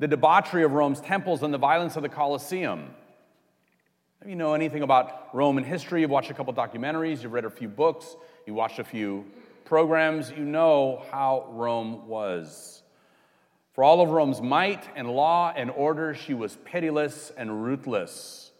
the 0.00 0.08
debauchery 0.08 0.64
of 0.64 0.72
Rome's 0.72 1.00
temples 1.00 1.44
and 1.44 1.54
the 1.54 1.58
violence 1.58 1.94
of 1.94 2.02
the 2.02 2.08
Colosseum. 2.08 2.90
If 4.20 4.28
you 4.28 4.34
know 4.34 4.54
anything 4.54 4.82
about 4.82 5.32
Roman 5.32 5.62
history, 5.62 6.00
you've 6.00 6.10
watched 6.10 6.32
a 6.32 6.34
couple 6.34 6.52
documentaries, 6.52 7.22
you've 7.22 7.32
read 7.32 7.44
a 7.44 7.50
few 7.50 7.68
books, 7.68 8.16
you 8.44 8.54
watched 8.54 8.80
a 8.80 8.84
few 8.84 9.24
programs, 9.64 10.32
you 10.32 10.44
know 10.44 11.04
how 11.12 11.46
Rome 11.50 12.08
was. 12.08 12.82
For 13.78 13.84
all 13.84 14.00
of 14.00 14.10
Rome's 14.10 14.42
might 14.42 14.82
and 14.96 15.08
law 15.08 15.52
and 15.54 15.70
order, 15.70 16.12
she 16.12 16.34
was 16.34 16.58
pitiless 16.64 17.30
and 17.36 17.62
ruthless. 17.62 18.50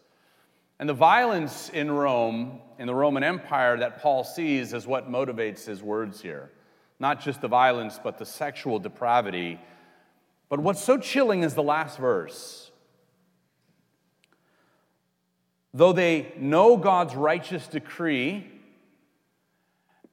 And 0.79 0.87
the 0.87 0.93
violence 0.93 1.67
in 1.67 1.91
Rome, 1.91 2.61
in 2.77 2.87
the 2.87 2.95
Roman 2.95 3.21
Empire, 3.21 3.77
that 3.79 4.01
Paul 4.01 4.23
sees 4.23 4.71
is 4.71 4.87
what 4.87 5.11
motivates 5.11 5.65
his 5.65 5.83
words 5.83 6.21
here. 6.21 6.53
Not 7.01 7.19
just 7.19 7.41
the 7.41 7.49
violence, 7.49 7.99
but 8.01 8.17
the 8.17 8.25
sexual 8.25 8.79
depravity. 8.79 9.59
But 10.47 10.61
what's 10.61 10.81
so 10.81 10.97
chilling 10.97 11.43
is 11.43 11.53
the 11.53 11.63
last 11.63 11.97
verse. 11.97 12.71
Though 15.73 15.91
they 15.91 16.31
know 16.37 16.77
God's 16.77 17.13
righteous 17.13 17.67
decree, 17.67 18.49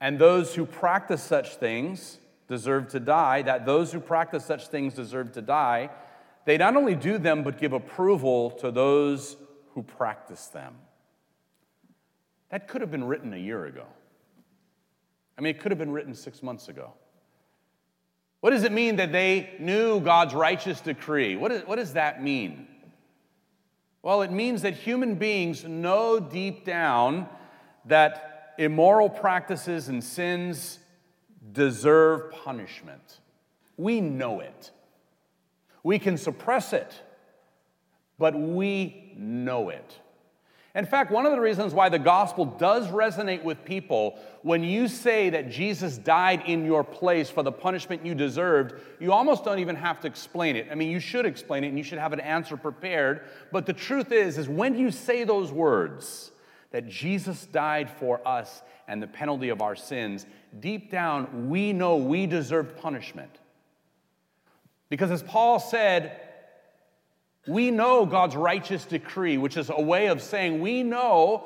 and 0.00 0.18
those 0.18 0.56
who 0.56 0.66
practice 0.66 1.22
such 1.22 1.54
things 1.58 2.18
deserve 2.48 2.88
to 2.88 3.00
die, 3.00 3.42
that 3.42 3.66
those 3.66 3.92
who 3.92 4.00
practice 4.00 4.44
such 4.44 4.68
things 4.68 4.94
deserve 4.94 5.32
to 5.32 5.42
die, 5.42 5.90
they 6.44 6.56
not 6.56 6.76
only 6.76 6.94
do 6.94 7.18
them, 7.18 7.42
but 7.42 7.58
give 7.58 7.72
approval 7.72 8.52
to 8.52 8.70
those 8.70 9.36
who 9.74 9.82
practice 9.82 10.46
them. 10.46 10.74
That 12.50 12.68
could 12.68 12.80
have 12.80 12.90
been 12.90 13.04
written 13.04 13.34
a 13.34 13.38
year 13.38 13.66
ago. 13.66 13.84
I 15.36 15.40
mean, 15.40 15.54
it 15.54 15.60
could 15.60 15.72
have 15.72 15.78
been 15.78 15.90
written 15.90 16.14
six 16.14 16.42
months 16.42 16.68
ago. 16.68 16.92
What 18.40 18.50
does 18.50 18.62
it 18.62 18.72
mean 18.72 18.96
that 18.96 19.12
they 19.12 19.54
knew 19.58 20.00
God's 20.00 20.34
righteous 20.34 20.80
decree? 20.80 21.36
What, 21.36 21.50
is, 21.50 21.62
what 21.66 21.76
does 21.76 21.94
that 21.94 22.22
mean? 22.22 22.68
Well, 24.02 24.22
it 24.22 24.30
means 24.30 24.62
that 24.62 24.74
human 24.74 25.16
beings 25.16 25.64
know 25.64 26.20
deep 26.20 26.64
down 26.64 27.28
that 27.86 28.54
immoral 28.56 29.10
practices 29.10 29.88
and 29.88 30.02
sins 30.02 30.78
deserve 31.52 32.30
punishment. 32.32 33.20
We 33.76 34.00
know 34.00 34.40
it. 34.40 34.70
We 35.82 35.98
can 35.98 36.16
suppress 36.16 36.72
it, 36.72 37.00
but 38.18 38.34
we 38.34 39.12
know 39.16 39.68
it. 39.68 39.98
In 40.76 40.84
fact, 40.84 41.10
one 41.10 41.24
of 41.24 41.32
the 41.32 41.40
reasons 41.40 41.72
why 41.72 41.88
the 41.88 41.98
gospel 41.98 42.44
does 42.44 42.88
resonate 42.88 43.42
with 43.42 43.64
people 43.64 44.18
when 44.42 44.62
you 44.62 44.88
say 44.88 45.30
that 45.30 45.50
Jesus 45.50 45.96
died 45.96 46.42
in 46.46 46.66
your 46.66 46.84
place 46.84 47.30
for 47.30 47.42
the 47.42 47.50
punishment 47.50 48.04
you 48.04 48.14
deserved, 48.14 48.74
you 49.00 49.10
almost 49.10 49.42
don't 49.42 49.58
even 49.58 49.74
have 49.74 50.00
to 50.00 50.06
explain 50.06 50.54
it. 50.54 50.68
I 50.70 50.74
mean, 50.74 50.90
you 50.90 51.00
should 51.00 51.24
explain 51.24 51.64
it 51.64 51.68
and 51.68 51.78
you 51.78 51.84
should 51.84 51.98
have 51.98 52.12
an 52.12 52.20
answer 52.20 52.58
prepared, 52.58 53.22
but 53.52 53.64
the 53.64 53.72
truth 53.72 54.12
is 54.12 54.36
is 54.36 54.50
when 54.50 54.78
you 54.78 54.90
say 54.90 55.24
those 55.24 55.50
words 55.50 56.30
that 56.76 56.86
Jesus 56.86 57.46
died 57.46 57.88
for 57.88 58.20
us 58.28 58.60
and 58.86 59.02
the 59.02 59.06
penalty 59.06 59.48
of 59.48 59.62
our 59.62 59.74
sins, 59.74 60.26
deep 60.60 60.90
down 60.90 61.48
we 61.48 61.72
know 61.72 61.96
we 61.96 62.26
deserve 62.26 62.76
punishment. 62.76 63.30
Because 64.90 65.10
as 65.10 65.22
Paul 65.22 65.58
said, 65.58 66.20
we 67.46 67.70
know 67.70 68.04
God's 68.04 68.36
righteous 68.36 68.84
decree, 68.84 69.38
which 69.38 69.56
is 69.56 69.70
a 69.70 69.80
way 69.80 70.08
of 70.08 70.20
saying 70.20 70.60
we 70.60 70.82
know 70.82 71.44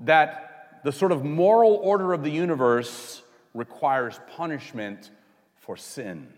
that 0.00 0.82
the 0.84 0.92
sort 0.92 1.10
of 1.10 1.24
moral 1.24 1.76
order 1.76 2.12
of 2.12 2.22
the 2.22 2.30
universe 2.30 3.22
requires 3.54 4.20
punishment 4.36 5.10
for 5.54 5.78
sin. 5.78 6.28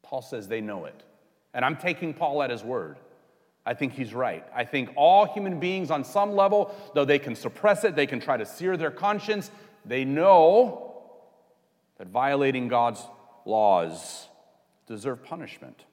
Paul 0.00 0.22
says 0.22 0.48
they 0.48 0.62
know 0.62 0.86
it. 0.86 1.02
And 1.52 1.62
I'm 1.62 1.76
taking 1.76 2.14
Paul 2.14 2.42
at 2.42 2.48
his 2.48 2.64
word. 2.64 2.96
I 3.64 3.74
think 3.74 3.92
he's 3.92 4.12
right. 4.12 4.44
I 4.54 4.64
think 4.64 4.90
all 4.96 5.26
human 5.32 5.60
beings, 5.60 5.90
on 5.90 6.04
some 6.04 6.34
level, 6.34 6.74
though 6.94 7.04
they 7.04 7.18
can 7.18 7.36
suppress 7.36 7.84
it, 7.84 7.94
they 7.94 8.06
can 8.06 8.20
try 8.20 8.36
to 8.36 8.46
sear 8.46 8.76
their 8.76 8.90
conscience, 8.90 9.50
they 9.84 10.04
know 10.04 10.92
that 11.98 12.08
violating 12.08 12.68
God's 12.68 13.00
laws 13.44 14.28
deserve 14.86 15.22
punishment. 15.24 15.84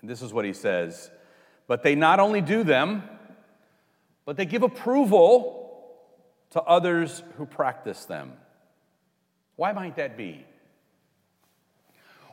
And 0.00 0.10
this 0.10 0.20
is 0.20 0.32
what 0.32 0.44
he 0.44 0.52
says 0.52 1.10
But 1.66 1.82
they 1.82 1.94
not 1.94 2.20
only 2.20 2.42
do 2.42 2.64
them, 2.64 3.02
but 4.24 4.36
they 4.36 4.44
give 4.44 4.62
approval 4.62 5.60
to 6.50 6.60
others 6.62 7.22
who 7.38 7.46
practice 7.46 8.04
them. 8.04 8.32
Why 9.56 9.72
might 9.72 9.96
that 9.96 10.16
be? 10.16 10.44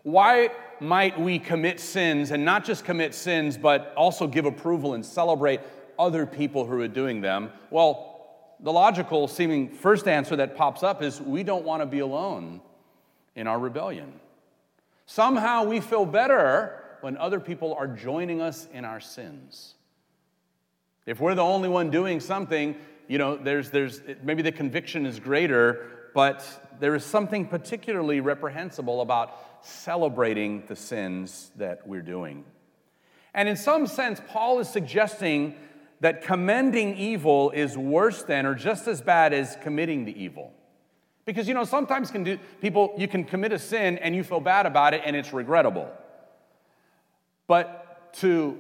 Why 0.03 0.49
might 0.79 1.19
we 1.19 1.39
commit 1.39 1.79
sins 1.79 2.31
and 2.31 2.45
not 2.45 2.65
just 2.65 2.85
commit 2.85 3.13
sins, 3.13 3.57
but 3.57 3.93
also 3.95 4.27
give 4.27 4.45
approval 4.45 4.93
and 4.93 5.05
celebrate 5.05 5.61
other 5.97 6.25
people 6.25 6.65
who 6.65 6.79
are 6.81 6.87
doing 6.87 7.21
them? 7.21 7.51
Well, 7.69 8.09
the 8.59 8.71
logical 8.71 9.27
seeming 9.27 9.69
first 9.69 10.07
answer 10.07 10.35
that 10.37 10.55
pops 10.55 10.83
up 10.83 11.01
is 11.01 11.21
we 11.21 11.43
don't 11.43 11.65
want 11.65 11.81
to 11.81 11.85
be 11.85 11.99
alone 11.99 12.61
in 13.35 13.47
our 13.47 13.59
rebellion. 13.59 14.19
Somehow 15.05 15.63
we 15.63 15.79
feel 15.79 16.05
better 16.05 16.83
when 17.01 17.17
other 17.17 17.39
people 17.39 17.73
are 17.73 17.87
joining 17.87 18.41
us 18.41 18.67
in 18.73 18.85
our 18.85 18.99
sins. 18.99 19.75
If 21.05 21.19
we're 21.19 21.35
the 21.35 21.43
only 21.43 21.69
one 21.69 21.89
doing 21.89 22.19
something, 22.19 22.75
you 23.07 23.17
know, 23.17 23.35
there's, 23.35 23.71
there's, 23.71 24.01
maybe 24.21 24.41
the 24.41 24.51
conviction 24.51 25.05
is 25.05 25.19
greater, 25.19 25.98
but 26.13 26.77
there 26.79 26.95
is 26.95 27.03
something 27.03 27.45
particularly 27.45 28.19
reprehensible 28.19 29.01
about 29.01 29.35
celebrating 29.61 30.63
the 30.67 30.75
sins 30.75 31.51
that 31.57 31.85
we're 31.87 32.01
doing. 32.01 32.45
And 33.33 33.47
in 33.47 33.57
some 33.57 33.87
sense, 33.87 34.21
Paul 34.29 34.59
is 34.59 34.69
suggesting 34.69 35.55
that 36.01 36.23
commending 36.23 36.97
evil 36.97 37.51
is 37.51 37.77
worse 37.77 38.23
than 38.23 38.45
or 38.45 38.55
just 38.55 38.87
as 38.87 39.01
bad 39.01 39.33
as 39.33 39.57
committing 39.61 40.05
the 40.05 40.21
evil. 40.21 40.53
Because 41.25 41.47
you 41.47 41.53
know, 41.53 41.65
sometimes 41.65 42.09
can 42.09 42.23
do, 42.23 42.39
people 42.61 42.93
you 42.97 43.07
can 43.07 43.23
commit 43.23 43.51
a 43.51 43.59
sin 43.59 43.97
and 43.99 44.15
you 44.15 44.23
feel 44.23 44.39
bad 44.39 44.65
about 44.65 44.93
it 44.93 45.01
and 45.05 45.15
it's 45.15 45.33
regrettable. 45.33 45.89
But 47.47 48.13
to 48.13 48.59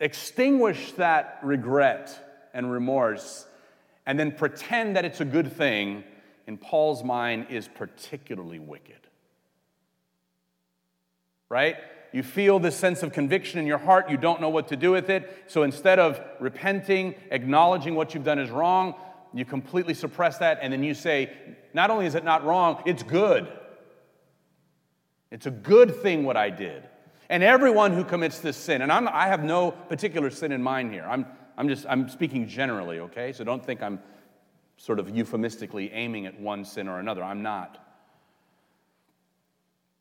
extinguish 0.00 0.92
that 0.92 1.38
regret 1.42 2.48
and 2.52 2.70
remorse 2.70 3.46
and 4.04 4.18
then 4.18 4.32
pretend 4.32 4.96
that 4.96 5.04
it's 5.04 5.20
a 5.20 5.24
good 5.24 5.52
thing, 5.52 6.04
in 6.46 6.58
Paul's 6.58 7.02
mind, 7.02 7.46
is 7.50 7.68
particularly 7.68 8.58
wicked. 8.58 8.94
Right? 11.48 11.76
You 12.12 12.22
feel 12.22 12.58
this 12.58 12.76
sense 12.76 13.02
of 13.02 13.12
conviction 13.12 13.60
in 13.60 13.66
your 13.66 13.78
heart, 13.78 14.10
you 14.10 14.16
don't 14.16 14.40
know 14.40 14.48
what 14.48 14.68
to 14.68 14.76
do 14.76 14.92
with 14.92 15.10
it. 15.10 15.44
So 15.48 15.64
instead 15.64 15.98
of 15.98 16.20
repenting, 16.40 17.14
acknowledging 17.30 17.94
what 17.94 18.14
you've 18.14 18.24
done 18.24 18.38
is 18.38 18.50
wrong, 18.50 18.94
you 19.34 19.44
completely 19.44 19.94
suppress 19.94 20.38
that, 20.38 20.60
and 20.62 20.72
then 20.72 20.82
you 20.82 20.94
say, 20.94 21.30
not 21.74 21.90
only 21.90 22.06
is 22.06 22.14
it 22.14 22.24
not 22.24 22.44
wrong, 22.44 22.82
it's 22.86 23.02
good. 23.02 23.52
It's 25.30 25.46
a 25.46 25.50
good 25.50 25.96
thing 25.96 26.24
what 26.24 26.36
I 26.36 26.50
did. 26.50 26.88
And 27.28 27.42
everyone 27.42 27.92
who 27.92 28.04
commits 28.04 28.38
this 28.38 28.56
sin, 28.56 28.82
and 28.82 28.92
I'm, 28.92 29.08
i 29.08 29.26
have 29.26 29.42
no 29.42 29.72
particular 29.72 30.30
sin 30.30 30.52
in 30.52 30.62
mind 30.62 30.92
here. 30.92 31.04
I'm, 31.08 31.26
I'm 31.58 31.68
just 31.68 31.84
I'm 31.88 32.08
speaking 32.08 32.46
generally, 32.46 33.00
okay? 33.00 33.32
So 33.32 33.42
don't 33.42 33.64
think 33.64 33.82
I'm 33.82 34.00
sort 34.76 34.98
of 34.98 35.14
euphemistically 35.14 35.90
aiming 35.92 36.26
at 36.26 36.38
one 36.40 36.64
sin 36.64 36.88
or 36.88 36.98
another. 36.98 37.22
I'm 37.22 37.42
not. 37.42 37.82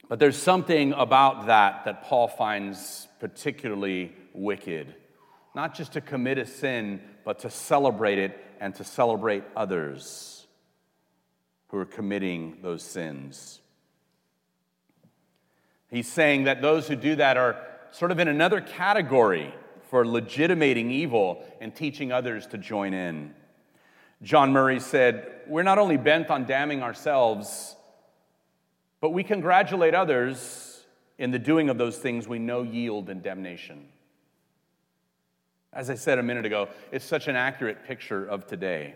But 0.07 0.19
there's 0.19 0.37
something 0.37 0.93
about 0.93 1.47
that 1.47 1.85
that 1.85 2.03
Paul 2.03 2.27
finds 2.27 3.07
particularly 3.19 4.13
wicked. 4.33 4.93
Not 5.55 5.73
just 5.73 5.93
to 5.93 6.01
commit 6.01 6.37
a 6.37 6.45
sin, 6.45 7.01
but 7.23 7.39
to 7.39 7.49
celebrate 7.49 8.19
it 8.19 8.37
and 8.59 8.75
to 8.75 8.83
celebrate 8.83 9.43
others 9.55 10.45
who 11.69 11.77
are 11.77 11.85
committing 11.85 12.57
those 12.61 12.83
sins. 12.83 13.61
He's 15.89 16.11
saying 16.11 16.43
that 16.43 16.61
those 16.61 16.87
who 16.87 16.95
do 16.95 17.15
that 17.15 17.37
are 17.37 17.57
sort 17.91 18.11
of 18.11 18.19
in 18.19 18.27
another 18.27 18.61
category 18.61 19.53
for 19.89 20.05
legitimating 20.05 20.91
evil 20.91 21.43
and 21.61 21.73
teaching 21.73 22.11
others 22.11 22.47
to 22.47 22.57
join 22.57 22.93
in. 22.93 23.33
John 24.21 24.51
Murray 24.51 24.79
said, 24.79 25.41
We're 25.47 25.63
not 25.63 25.77
only 25.77 25.97
bent 25.97 26.29
on 26.29 26.45
damning 26.45 26.81
ourselves, 26.81 27.75
but 29.01 29.11
we 29.11 29.23
congratulate 29.23 29.93
others 29.93 30.83
in 31.17 31.31
the 31.31 31.39
doing 31.39 31.69
of 31.69 31.77
those 31.77 31.97
things 31.97 32.27
we 32.27 32.39
know 32.39 32.63
yield 32.63 33.09
in 33.09 33.21
damnation. 33.21 33.87
As 35.71 35.89
I 35.89 35.95
said 35.95 36.19
a 36.19 36.23
minute 36.23 36.45
ago, 36.45 36.69
it's 36.91 37.05
such 37.05 37.27
an 37.27 37.35
accurate 37.35 37.83
picture 37.85 38.25
of 38.25 38.47
today. 38.47 38.95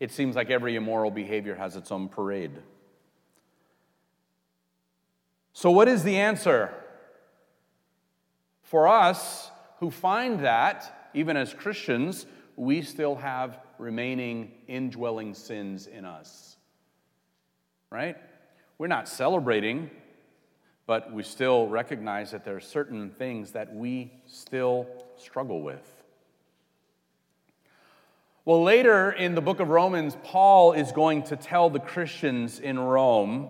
It 0.00 0.10
seems 0.10 0.36
like 0.36 0.50
every 0.50 0.74
immoral 0.74 1.10
behavior 1.10 1.54
has 1.54 1.76
its 1.76 1.92
own 1.92 2.08
parade. 2.08 2.52
So, 5.52 5.70
what 5.70 5.86
is 5.86 6.02
the 6.02 6.16
answer? 6.16 6.74
For 8.62 8.88
us 8.88 9.50
who 9.78 9.90
find 9.90 10.40
that, 10.40 11.10
even 11.14 11.36
as 11.36 11.54
Christians, 11.54 12.26
we 12.56 12.82
still 12.82 13.16
have 13.16 13.60
remaining 13.78 14.52
indwelling 14.68 15.34
sins 15.34 15.86
in 15.86 16.04
us. 16.04 16.56
Right? 17.90 18.16
We're 18.78 18.88
not 18.88 19.08
celebrating, 19.08 19.90
but 20.86 21.12
we 21.12 21.22
still 21.22 21.68
recognize 21.68 22.32
that 22.32 22.44
there 22.44 22.56
are 22.56 22.60
certain 22.60 23.10
things 23.10 23.52
that 23.52 23.74
we 23.74 24.12
still 24.26 24.86
struggle 25.16 25.62
with. 25.62 26.02
Well, 28.44 28.62
later 28.62 29.10
in 29.10 29.34
the 29.34 29.40
book 29.40 29.60
of 29.60 29.68
Romans, 29.68 30.16
Paul 30.22 30.72
is 30.72 30.92
going 30.92 31.22
to 31.24 31.36
tell 31.36 31.70
the 31.70 31.80
Christians 31.80 32.58
in 32.58 32.78
Rome 32.78 33.48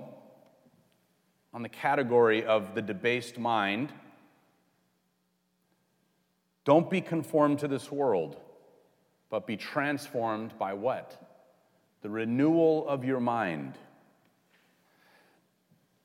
on 1.53 1.63
the 1.63 1.69
category 1.69 2.45
of 2.45 2.75
the 2.75 2.83
debased 2.83 3.39
mind 3.39 3.93
don't 6.65 6.89
be 6.89 7.01
conformed 7.01 7.59
to 7.59 7.69
this 7.69 7.93
world, 7.93 8.37
but 9.31 9.47
be 9.47 9.57
transformed 9.57 10.57
by 10.59 10.73
what? 10.75 11.21
The 12.03 12.11
renewal 12.11 12.87
of 12.89 13.05
your 13.05 13.21
mind. 13.21 13.79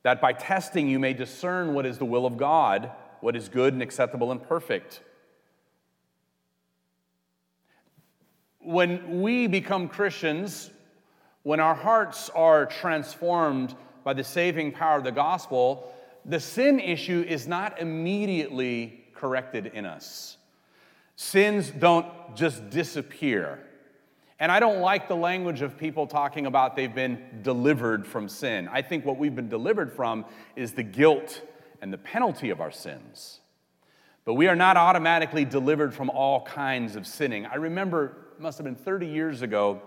That 0.03 0.21
by 0.21 0.33
testing 0.33 0.87
you 0.87 0.99
may 0.99 1.13
discern 1.13 1.73
what 1.73 1.85
is 1.85 1.97
the 1.97 2.05
will 2.05 2.25
of 2.25 2.37
God, 2.37 2.91
what 3.21 3.35
is 3.35 3.49
good 3.49 3.73
and 3.73 3.81
acceptable 3.81 4.31
and 4.31 4.41
perfect. 4.41 5.01
When 8.59 9.21
we 9.21 9.47
become 9.47 9.87
Christians, 9.87 10.69
when 11.43 11.59
our 11.59 11.75
hearts 11.75 12.29
are 12.29 12.65
transformed 12.65 13.75
by 14.03 14.13
the 14.13 14.23
saving 14.23 14.71
power 14.71 14.97
of 14.97 15.03
the 15.03 15.11
gospel, 15.11 15.93
the 16.25 16.39
sin 16.39 16.79
issue 16.79 17.25
is 17.27 17.47
not 17.47 17.79
immediately 17.79 19.05
corrected 19.13 19.67
in 19.67 19.85
us. 19.85 20.37
Sins 21.21 21.69
don't 21.69 22.07
just 22.33 22.69
disappear. 22.69 23.59
And 24.39 24.49
I 24.49 24.61
don't 24.61 24.79
like 24.79 25.09
the 25.09 25.17
language 25.17 25.61
of 25.61 25.77
people 25.77 26.07
talking 26.07 26.45
about 26.45 26.77
they've 26.77 26.95
been 26.95 27.41
delivered 27.41 28.07
from 28.07 28.29
sin. 28.29 28.69
I 28.71 28.81
think 28.81 29.03
what 29.03 29.17
we've 29.17 29.35
been 29.35 29.49
delivered 29.49 29.91
from 29.91 30.23
is 30.55 30.71
the 30.71 30.83
guilt 30.83 31.41
and 31.81 31.91
the 31.91 31.97
penalty 31.97 32.51
of 32.51 32.61
our 32.61 32.71
sins. 32.71 33.41
But 34.23 34.35
we 34.35 34.47
are 34.47 34.55
not 34.55 34.77
automatically 34.77 35.43
delivered 35.43 35.93
from 35.93 36.09
all 36.09 36.45
kinds 36.45 36.95
of 36.95 37.05
sinning. 37.05 37.45
I 37.45 37.55
remember, 37.55 38.15
must 38.39 38.57
have 38.57 38.63
been 38.63 38.75
30 38.75 39.05
years 39.05 39.41
ago, 39.41 39.81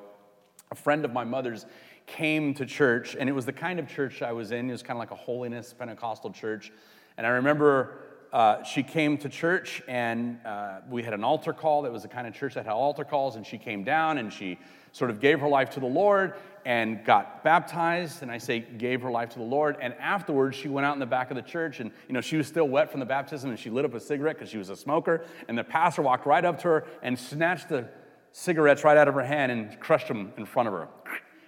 a 0.71 0.75
friend 0.75 1.03
of 1.03 1.14
my 1.14 1.25
mother's 1.25 1.64
came 2.05 2.53
to 2.55 2.66
church, 2.66 3.16
and 3.18 3.27
it 3.27 3.33
was 3.33 3.47
the 3.47 3.55
kind 3.55 3.79
of 3.79 3.88
church 3.88 4.21
I 4.21 4.33
was 4.33 4.53
in. 4.53 4.68
It 4.68 4.73
was 4.73 4.83
kind 4.83 4.99
of 4.99 4.99
like 4.99 5.12
a 5.12 5.23
holiness 5.23 5.73
Pentecostal 5.73 6.31
church. 6.31 6.71
And 7.16 7.27
I 7.27 7.31
remember 7.31 8.12
uh, 8.33 8.62
she 8.62 8.83
came 8.83 9.18
to 9.18 9.29
church 9.29 9.83
and 9.87 10.38
uh, 10.47 10.79
we 10.88 11.03
had 11.03 11.12
an 11.12 11.23
altar 11.23 11.53
call. 11.53 11.83
That 11.83 11.92
was 11.92 12.03
the 12.03 12.09
kind 12.09 12.27
of 12.27 12.35
church 12.35 12.55
that 12.55 12.64
had 12.64 12.73
altar 12.73 13.05
calls. 13.05 13.37
And 13.37 13.47
she 13.47 13.59
came 13.59 13.85
down 13.85 14.16
and 14.16 14.33
she 14.33 14.59
sort 14.92 15.11
of 15.11 15.21
gave 15.21 15.40
her 15.40 15.49
life 15.49 15.71
to 15.71 15.81
the 15.81 15.87
Lord 15.87 16.35
and 16.64 17.05
got 17.05 17.45
baptized. 17.45 18.23
And 18.23 18.31
I 18.31 18.38
say, 18.38 18.61
gave 18.61 19.03
her 19.03 19.11
life 19.11 19.31
to 19.31 19.38
the 19.38 19.45
Lord. 19.45 19.77
And 19.83 19.92
afterwards, 19.95 20.57
she 20.57 20.68
went 20.68 20.87
out 20.87 20.95
in 20.95 20.99
the 21.01 21.07
back 21.07 21.31
of 21.31 21.37
the 21.37 21.42
church 21.42 21.81
and, 21.81 21.90
you 22.09 22.14
know, 22.14 22.23
she 22.23 22.38
was 22.38 22.47
still 22.47 22.66
wet 22.66 22.90
from 22.90 23.01
the 23.01 23.07
baptism 23.07 23.51
and 23.51 23.59
she 23.59 23.68
lit 23.68 23.85
up 23.85 23.92
a 23.92 24.01
cigarette 24.01 24.37
because 24.37 24.49
she 24.49 24.59
was 24.59 24.71
a 24.71 24.77
smoker. 24.77 25.27
And 25.49 25.59
the 25.59 25.64
pastor 25.64 26.01
walked 26.01 26.25
right 26.25 26.45
up 26.45 26.59
to 26.61 26.68
her 26.68 26.87
and 27.03 27.18
snatched 27.18 27.68
the 27.68 27.88
cigarettes 28.33 28.83
right 28.83 28.97
out 28.97 29.09
of 29.09 29.14
her 29.14 29.25
hand 29.25 29.53
and 29.53 29.79
crushed 29.79 30.09
them 30.09 30.33
in 30.38 30.47
front 30.47 30.68
of 30.68 30.73
her. 30.73 30.88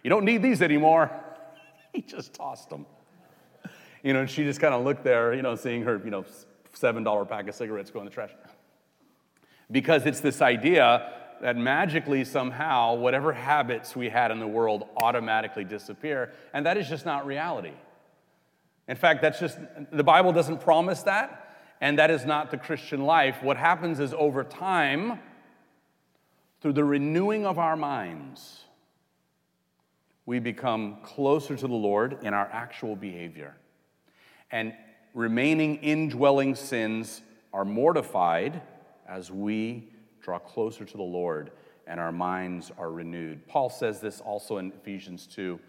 You 0.03 0.11
don't 0.11 0.27
need 0.27 0.43
these 0.43 0.61
anymore. 0.61 1.11
he 1.95 2.03
just 2.03 2.35
tossed 2.35 2.69
them. 2.69 2.85
You 4.03 4.13
know, 4.13 4.21
and 4.21 4.29
she 4.29 4.45
just 4.45 4.61
kind 4.61 4.75
of 4.75 4.85
looked 4.85 5.03
there, 5.03 5.33
you 5.33 5.41
know, 5.41 5.55
seeing 5.55 5.83
her, 5.85 5.99
you 6.05 6.11
know, 6.11 6.27
$7 6.75 7.29
pack 7.29 7.49
of 7.49 7.55
cigarettes 7.55 7.91
go 7.91 8.01
in 8.01 8.05
the 8.05 8.11
trash. 8.11 8.31
Because 9.71 10.07
it's 10.07 10.21
this 10.21 10.43
idea 10.43 11.13
that 11.41 11.57
magically, 11.57 12.25
somehow, 12.25 12.95
whatever 12.95 13.33
habits 13.33 13.97
we 13.97 14.09
had 14.09 14.31
in 14.31 14.39
the 14.39 14.47
world 14.47 14.87
automatically 14.97 15.65
disappear, 15.65 16.33
and 16.53 16.65
that 16.67 16.77
is 16.77 16.89
just 16.89 17.05
not 17.05 17.27
reality. 17.27 17.73
In 18.89 18.97
fact, 18.97 19.23
that's 19.23 19.41
just, 19.41 19.59
the 19.93 20.05
Bible 20.05 20.33
doesn't 20.33 20.61
promise 20.61 21.03
that, 21.03 21.57
and 21.81 21.99
that 21.99 22.11
is 22.11 22.25
not 22.25 22.51
the 22.51 22.59
Christian 22.59 23.05
life. 23.05 23.43
What 23.43 23.57
happens 23.57 24.01
is 24.01 24.15
over 24.15 24.45
time, 24.45 25.19
through 26.61 26.75
the 26.75 26.85
renewing 26.85 27.45
of 27.45 27.59
our 27.59 27.77
minds, 27.77 28.61
we 30.27 30.39
become 30.39 30.99
closer 31.03 31.57
to 31.57 31.67
the 31.67 31.75
Lord 31.75 32.19
in 32.23 32.33
our 32.33 32.49
actual 32.51 32.97
behavior. 32.97 33.55
And 34.51 34.73
remaining 35.15 35.77
indwelling 35.77 36.55
sins 36.55 37.23
are 37.53 37.65
mortified 37.65 38.61
as 39.09 39.31
we 39.31 39.89
draw 40.21 40.39
closer 40.39 40.85
to 40.85 40.97
the 40.97 41.03
Lord 41.03 41.53
and 41.87 42.01
our 42.01 42.13
minds 42.13 42.73
are 42.79 42.91
renewed. 42.91 43.47
Paul 43.47 43.71
says 43.71 44.01
this 44.01 44.21
also 44.21 44.59
in 44.59 44.73
Ephesians 44.73 45.27
2 45.27 45.61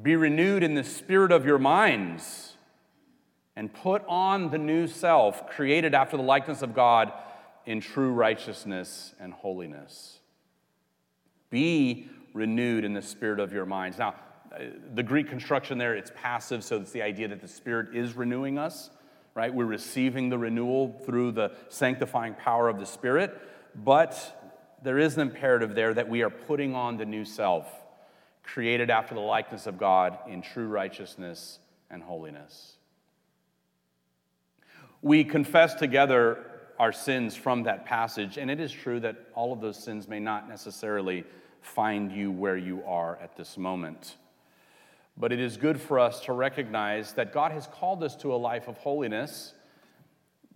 Be 0.00 0.16
renewed 0.16 0.62
in 0.62 0.74
the 0.74 0.84
spirit 0.84 1.32
of 1.32 1.44
your 1.44 1.58
minds 1.58 2.54
and 3.56 3.72
put 3.72 4.02
on 4.06 4.50
the 4.50 4.58
new 4.58 4.86
self, 4.86 5.50
created 5.50 5.94
after 5.94 6.16
the 6.16 6.22
likeness 6.22 6.62
of 6.62 6.74
God 6.74 7.12
in 7.66 7.80
true 7.80 8.12
righteousness 8.12 9.14
and 9.20 9.32
holiness. 9.32 10.20
Be 11.50 12.08
renewed 12.32 12.84
in 12.84 12.94
the 12.94 13.02
spirit 13.02 13.40
of 13.40 13.52
your 13.52 13.66
minds. 13.66 13.98
Now, 13.98 14.14
Uh, 14.52 14.64
the 14.94 15.02
Greek 15.02 15.28
construction 15.28 15.78
there, 15.78 15.94
it's 15.94 16.12
passive, 16.14 16.62
so 16.62 16.80
it's 16.80 16.92
the 16.92 17.02
idea 17.02 17.28
that 17.28 17.40
the 17.40 17.48
Spirit 17.48 17.94
is 17.94 18.14
renewing 18.14 18.58
us, 18.58 18.90
right? 19.34 19.52
We're 19.52 19.64
receiving 19.64 20.28
the 20.28 20.36
renewal 20.36 21.00
through 21.06 21.32
the 21.32 21.52
sanctifying 21.68 22.34
power 22.34 22.68
of 22.68 22.78
the 22.78 22.86
Spirit, 22.86 23.40
but 23.74 24.40
there 24.82 24.98
is 24.98 25.14
an 25.14 25.22
imperative 25.22 25.74
there 25.74 25.94
that 25.94 26.08
we 26.08 26.22
are 26.22 26.30
putting 26.30 26.74
on 26.74 26.96
the 26.98 27.06
new 27.06 27.24
self, 27.24 27.66
created 28.42 28.90
after 28.90 29.14
the 29.14 29.20
likeness 29.20 29.66
of 29.66 29.78
God 29.78 30.18
in 30.28 30.42
true 30.42 30.66
righteousness 30.66 31.58
and 31.90 32.02
holiness. 32.02 32.76
We 35.00 35.24
confess 35.24 35.74
together 35.74 36.44
our 36.78 36.92
sins 36.92 37.34
from 37.36 37.62
that 37.62 37.86
passage, 37.86 38.36
and 38.36 38.50
it 38.50 38.60
is 38.60 38.72
true 38.72 39.00
that 39.00 39.16
all 39.34 39.52
of 39.52 39.60
those 39.60 39.82
sins 39.82 40.08
may 40.08 40.20
not 40.20 40.48
necessarily 40.48 41.24
find 41.60 42.12
you 42.12 42.30
where 42.30 42.56
you 42.56 42.82
are 42.84 43.16
at 43.22 43.36
this 43.36 43.56
moment. 43.56 44.16
But 45.16 45.32
it 45.32 45.40
is 45.40 45.56
good 45.56 45.80
for 45.80 45.98
us 45.98 46.20
to 46.20 46.32
recognize 46.32 47.12
that 47.14 47.32
God 47.32 47.52
has 47.52 47.66
called 47.66 48.02
us 48.02 48.16
to 48.16 48.34
a 48.34 48.36
life 48.36 48.68
of 48.68 48.78
holiness. 48.78 49.54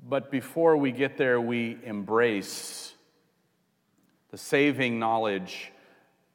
But 0.09 0.31
before 0.31 0.77
we 0.77 0.93
get 0.93 1.17
there, 1.17 1.41
we 1.41 1.79
embrace 1.85 2.95
the 4.31 4.39
saving 4.39 4.99
knowledge 4.99 5.73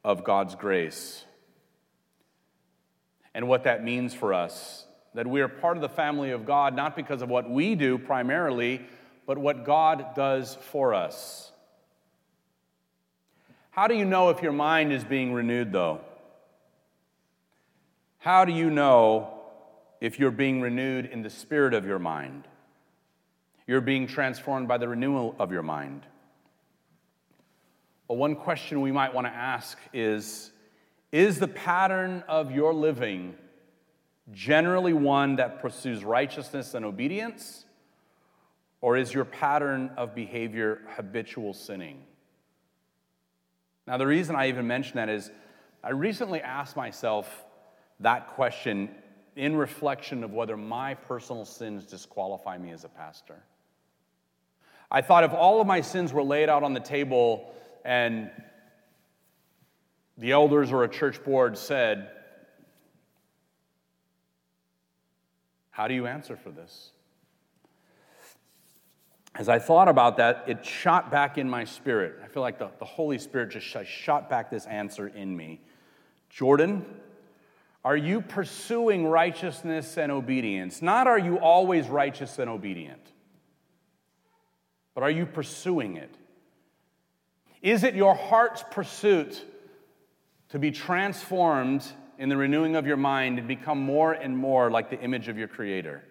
of 0.04 0.24
God's 0.24 0.54
grace 0.54 1.24
and 3.34 3.48
what 3.48 3.64
that 3.64 3.84
means 3.84 4.14
for 4.14 4.34
us. 4.34 4.86
That 5.14 5.26
we 5.26 5.40
are 5.40 5.48
part 5.48 5.76
of 5.76 5.82
the 5.82 5.88
family 5.88 6.30
of 6.30 6.46
God, 6.46 6.74
not 6.74 6.96
because 6.96 7.22
of 7.22 7.28
what 7.28 7.50
we 7.50 7.74
do 7.74 7.98
primarily, 7.98 8.82
but 9.26 9.38
what 9.38 9.64
God 9.64 10.14
does 10.14 10.56
for 10.70 10.94
us. 10.94 11.52
How 13.70 13.86
do 13.86 13.94
you 13.94 14.04
know 14.04 14.30
if 14.30 14.42
your 14.42 14.52
mind 14.52 14.92
is 14.92 15.04
being 15.04 15.32
renewed, 15.32 15.72
though? 15.72 16.00
How 18.22 18.44
do 18.44 18.52
you 18.52 18.70
know 18.70 19.34
if 20.00 20.20
you're 20.20 20.30
being 20.30 20.60
renewed 20.60 21.06
in 21.06 21.22
the 21.22 21.28
spirit 21.28 21.74
of 21.74 21.84
your 21.84 21.98
mind? 21.98 22.46
You're 23.66 23.80
being 23.80 24.06
transformed 24.06 24.68
by 24.68 24.78
the 24.78 24.86
renewal 24.86 25.34
of 25.40 25.50
your 25.50 25.64
mind. 25.64 26.06
Well, 28.06 28.18
one 28.18 28.36
question 28.36 28.80
we 28.80 28.92
might 28.92 29.12
want 29.12 29.26
to 29.26 29.32
ask 29.32 29.76
is 29.92 30.52
Is 31.10 31.40
the 31.40 31.48
pattern 31.48 32.22
of 32.28 32.52
your 32.52 32.72
living 32.72 33.34
generally 34.30 34.92
one 34.92 35.34
that 35.36 35.60
pursues 35.60 36.04
righteousness 36.04 36.74
and 36.74 36.84
obedience? 36.84 37.64
Or 38.80 38.96
is 38.96 39.12
your 39.12 39.24
pattern 39.24 39.90
of 39.96 40.14
behavior 40.14 40.82
habitual 40.94 41.54
sinning? 41.54 42.04
Now, 43.84 43.96
the 43.96 44.06
reason 44.06 44.36
I 44.36 44.48
even 44.48 44.68
mention 44.68 44.94
that 44.94 45.08
is 45.08 45.32
I 45.82 45.90
recently 45.90 46.40
asked 46.40 46.76
myself 46.76 47.46
that 48.02 48.28
question 48.34 48.90
in 49.36 49.56
reflection 49.56 50.22
of 50.24 50.32
whether 50.32 50.56
my 50.56 50.94
personal 50.94 51.44
sins 51.44 51.84
disqualify 51.86 52.58
me 52.58 52.70
as 52.70 52.84
a 52.84 52.88
pastor. 52.88 53.42
I 54.90 55.00
thought 55.00 55.24
if 55.24 55.32
all 55.32 55.60
of 55.60 55.66
my 55.66 55.80
sins 55.80 56.12
were 56.12 56.22
laid 56.22 56.48
out 56.48 56.62
on 56.62 56.74
the 56.74 56.80
table 56.80 57.54
and 57.84 58.30
the 60.18 60.32
elders 60.32 60.70
or 60.70 60.84
a 60.84 60.88
church 60.88 61.22
board 61.24 61.56
said, 61.56 62.10
How 65.70 65.88
do 65.88 65.94
you 65.94 66.06
answer 66.06 66.36
for 66.36 66.50
this? 66.50 66.90
As 69.34 69.48
I 69.48 69.58
thought 69.58 69.88
about 69.88 70.18
that, 70.18 70.44
it 70.46 70.66
shot 70.66 71.10
back 71.10 71.38
in 71.38 71.48
my 71.48 71.64
spirit. 71.64 72.20
I 72.22 72.28
feel 72.28 72.42
like 72.42 72.58
the, 72.58 72.70
the 72.78 72.84
Holy 72.84 73.18
Spirit 73.18 73.50
just 73.50 73.66
shot 73.88 74.28
back 74.28 74.50
this 74.50 74.66
answer 74.66 75.08
in 75.08 75.34
me. 75.34 75.62
Jordan, 76.28 76.84
are 77.84 77.96
you 77.96 78.20
pursuing 78.20 79.06
righteousness 79.06 79.98
and 79.98 80.12
obedience? 80.12 80.82
Not 80.82 81.06
are 81.06 81.18
you 81.18 81.38
always 81.38 81.88
righteous 81.88 82.38
and 82.38 82.48
obedient, 82.48 83.00
but 84.94 85.02
are 85.02 85.10
you 85.10 85.26
pursuing 85.26 85.96
it? 85.96 86.14
Is 87.60 87.84
it 87.84 87.94
your 87.94 88.14
heart's 88.14 88.64
pursuit 88.70 89.44
to 90.50 90.58
be 90.58 90.70
transformed 90.70 91.84
in 92.18 92.28
the 92.28 92.36
renewing 92.36 92.76
of 92.76 92.86
your 92.86 92.96
mind 92.96 93.38
and 93.38 93.48
become 93.48 93.80
more 93.80 94.12
and 94.12 94.36
more 94.36 94.70
like 94.70 94.90
the 94.90 95.00
image 95.00 95.28
of 95.28 95.38
your 95.38 95.48
Creator? 95.48 96.04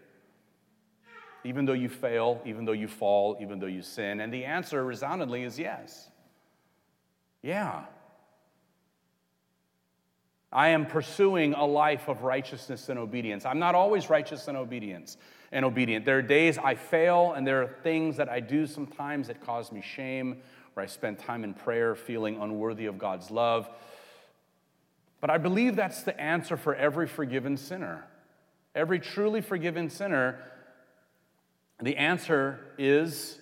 even 1.44 1.66
though 1.66 1.74
you 1.74 1.90
fail, 1.90 2.42
even 2.46 2.66
though 2.66 2.72
you 2.72 2.88
fall, 2.88 3.38
even 3.42 3.60
though 3.60 3.68
you 3.68 3.82
sin? 3.82 4.20
And 4.20 4.32
the 4.32 4.46
answer 4.46 4.84
resoundingly 4.84 5.44
is 5.44 5.58
yes. 5.58 6.10
Yeah. 7.42 7.86
I 10.54 10.70
am 10.70 10.86
pursuing 10.86 11.54
a 11.54 11.66
life 11.66 12.10
of 12.10 12.24
righteousness 12.24 12.90
and 12.90 13.00
obedience. 13.00 13.46
I'm 13.46 13.60
not 13.60 13.74
always 13.74 14.10
righteous 14.10 14.48
and 14.48 14.58
obedience 14.58 15.18
and 15.52 15.64
obedient. 15.64 16.06
There 16.06 16.18
are 16.18 16.22
days 16.22 16.58
I 16.58 16.76
fail, 16.76 17.34
and 17.34 17.48
there 17.48 17.62
are 17.62 17.76
things 17.84 18.18
that 18.18 18.30
I 18.30 18.40
do 18.42 18.68
sometimes 18.68 19.28
that 19.28 19.42
cause 19.42 19.72
me 19.72 19.82
shame, 19.82 20.42
where 20.74 20.84
I 20.84 20.88
spend 20.88 21.20
time 21.20 21.44
in 21.44 21.54
prayer 21.54 21.96
feeling 21.96 22.38
unworthy 22.42 22.86
of 22.86 22.98
God's 22.98 23.32
love. 23.32 23.70
But 25.22 25.30
I 25.30 25.38
believe 25.38 25.76
that's 25.76 26.04
the 26.04 26.20
answer 26.20 26.58
for 26.58 26.76
every 26.76 27.08
forgiven 27.08 27.56
sinner. 27.56 28.06
Every 28.74 29.00
truly 29.00 29.42
forgiven 29.42 29.90
sinner, 29.90 30.40
the 31.82 31.98
answer 31.98 32.60
is 32.78 33.38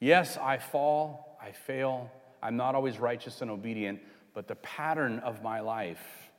yes, 0.00 0.36
I 0.36 0.58
fall, 0.58 1.38
I 1.40 1.52
fail, 1.52 2.10
I'm 2.42 2.56
not 2.56 2.74
always 2.74 2.98
righteous 2.98 3.42
and 3.42 3.50
obedient, 3.50 4.00
but 4.38 4.46
the 4.46 4.54
pattern 4.54 5.18
of 5.18 5.42
my 5.42 5.58
life 5.58 6.30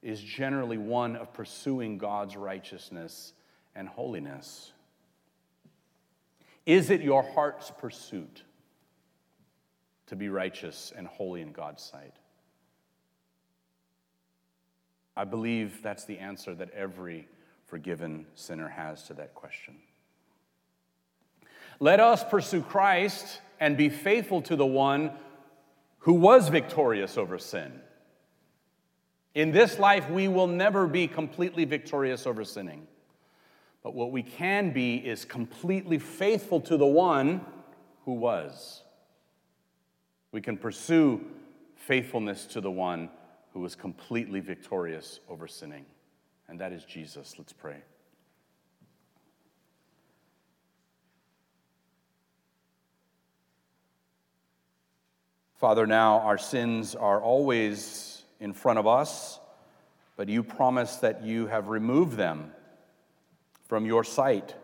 is 0.00 0.18
generally 0.18 0.78
one 0.78 1.14
of 1.14 1.30
pursuing 1.34 1.98
God's 1.98 2.38
righteousness 2.38 3.34
and 3.74 3.86
holiness. 3.86 4.72
Is 6.64 6.88
it 6.88 7.02
your 7.02 7.22
heart's 7.22 7.70
pursuit 7.70 8.44
to 10.06 10.16
be 10.16 10.30
righteous 10.30 10.90
and 10.96 11.06
holy 11.06 11.42
in 11.42 11.52
God's 11.52 11.82
sight? 11.82 12.14
I 15.14 15.24
believe 15.24 15.82
that's 15.82 16.06
the 16.06 16.20
answer 16.20 16.54
that 16.54 16.70
every 16.70 17.28
forgiven 17.66 18.24
sinner 18.36 18.70
has 18.70 19.02
to 19.02 19.12
that 19.12 19.34
question. 19.34 19.74
Let 21.78 22.00
us 22.00 22.24
pursue 22.24 22.62
Christ 22.62 23.42
and 23.60 23.76
be 23.76 23.90
faithful 23.90 24.40
to 24.40 24.56
the 24.56 24.64
one 24.64 25.10
who 26.08 26.14
was 26.14 26.48
victorious 26.48 27.18
over 27.18 27.36
sin. 27.36 27.70
In 29.34 29.52
this 29.52 29.78
life, 29.78 30.08
we 30.08 30.26
will 30.26 30.46
never 30.46 30.86
be 30.86 31.06
completely 31.06 31.66
victorious 31.66 32.26
over 32.26 32.44
sinning. 32.44 32.86
But 33.82 33.94
what 33.94 34.10
we 34.10 34.22
can 34.22 34.72
be 34.72 34.96
is 34.96 35.26
completely 35.26 35.98
faithful 35.98 36.62
to 36.62 36.78
the 36.78 36.86
one 36.86 37.42
who 38.06 38.14
was. 38.14 38.84
We 40.32 40.40
can 40.40 40.56
pursue 40.56 41.20
faithfulness 41.74 42.46
to 42.46 42.62
the 42.62 42.70
one 42.70 43.10
who 43.52 43.60
was 43.60 43.74
completely 43.74 44.40
victorious 44.40 45.20
over 45.28 45.46
sinning, 45.46 45.84
and 46.48 46.58
that 46.58 46.72
is 46.72 46.84
Jesus. 46.84 47.34
Let's 47.36 47.52
pray. 47.52 47.82
Father, 55.58 55.88
now 55.88 56.20
our 56.20 56.38
sins 56.38 56.94
are 56.94 57.20
always 57.20 58.22
in 58.38 58.52
front 58.52 58.78
of 58.78 58.86
us, 58.86 59.40
but 60.16 60.28
you 60.28 60.44
promise 60.44 60.96
that 60.96 61.24
you 61.24 61.48
have 61.48 61.66
removed 61.66 62.16
them 62.16 62.52
from 63.66 63.84
your 63.84 64.04
sight 64.04 64.54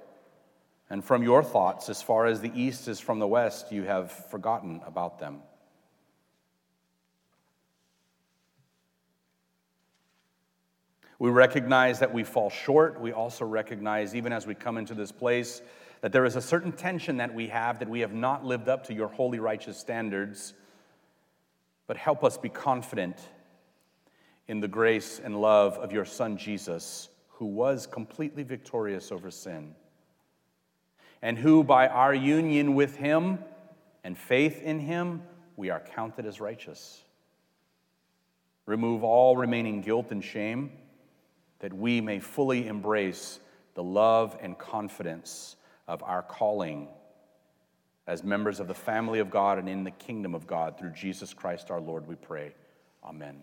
and 0.89 1.05
from 1.05 1.25
your 1.25 1.43
thoughts. 1.43 1.89
As 1.89 2.01
far 2.01 2.27
as 2.27 2.41
the 2.41 2.53
east 2.55 2.87
is 2.87 3.01
from 3.01 3.19
the 3.19 3.27
west, 3.27 3.73
you 3.73 3.83
have 3.83 4.13
forgotten 4.13 4.83
about 4.87 5.19
them. 5.19 5.41
We 11.19 11.31
recognize 11.31 11.99
that 11.99 12.15
we 12.15 12.23
fall 12.23 12.51
short. 12.51 13.01
We 13.01 13.11
also 13.11 13.45
recognize, 13.45 14.15
even 14.15 14.33
as 14.33 14.47
we 14.47 14.55
come 14.55 14.79
into 14.79 14.95
this 14.95 15.11
place, 15.11 15.61
that 16.03 16.13
there 16.13 16.25
is 16.25 16.37
a 16.37 16.41
certain 16.41 16.71
tension 16.71 17.17
that 17.17 17.35
we 17.35 17.49
have 17.49 17.81
that 17.81 17.89
we 17.89 17.99
have 18.01 18.13
not 18.13 18.45
lived 18.45 18.69
up 18.69 18.87
to 18.87 18.95
your 18.95 19.09
holy, 19.09 19.41
righteous 19.41 19.77
standards 19.77 20.55
but 21.87 21.97
help 21.97 22.25
us 22.25 22.38
be 22.38 22.49
confident 22.49 23.18
in 24.49 24.61
the 24.61 24.68
grace 24.68 25.20
and 25.23 25.40
love 25.40 25.79
of 25.79 25.92
your 25.92 26.05
Son 26.05 26.37
Jesus, 26.37 27.09
who 27.29 27.47
was 27.47 27.87
completely 27.87 28.42
victorious 28.42 29.11
over 29.11 29.31
sin, 29.31 29.75
and 31.23 31.38
who, 31.38 31.64
by 31.64 31.88
our 31.88 32.14
union 32.14 32.75
with 32.75 32.97
him 32.97 33.38
and 34.03 34.16
faith 34.16 34.62
in 34.62 34.79
him, 34.79 35.23
we 35.57 35.70
are 35.70 35.81
counted 35.81 36.27
as 36.27 36.40
righteous. 36.40 37.03
Remove 38.66 39.05
all 39.05 39.37
remaining 39.37 39.81
guilt 39.81 40.11
and 40.11 40.23
shame, 40.23 40.70
that 41.61 41.73
we 41.73 42.01
may 42.01 42.20
fully 42.20 42.66
embrace 42.66 43.40
the 43.75 43.83
love 43.83 44.37
and 44.40 44.59
confidence 44.59 45.57
of 45.88 46.03
our 46.03 46.23
calling 46.23 46.88
as 48.07 48.23
members 48.23 48.61
of 48.61 48.69
the 48.69 48.75
family 48.75 49.19
of 49.19 49.31
God 49.31 49.59
and 49.59 49.69
in 49.69 49.85
the 49.85 49.90
kingdom 49.90 50.35
of 50.35 50.47
God 50.47 50.79
through 50.79 50.90
Jesus 50.90 51.33
Christ 51.33 51.71
our 51.71 51.81
Lord, 51.81 52.07
we 52.07 52.14
pray. 52.17 52.55
Amen. 53.03 53.40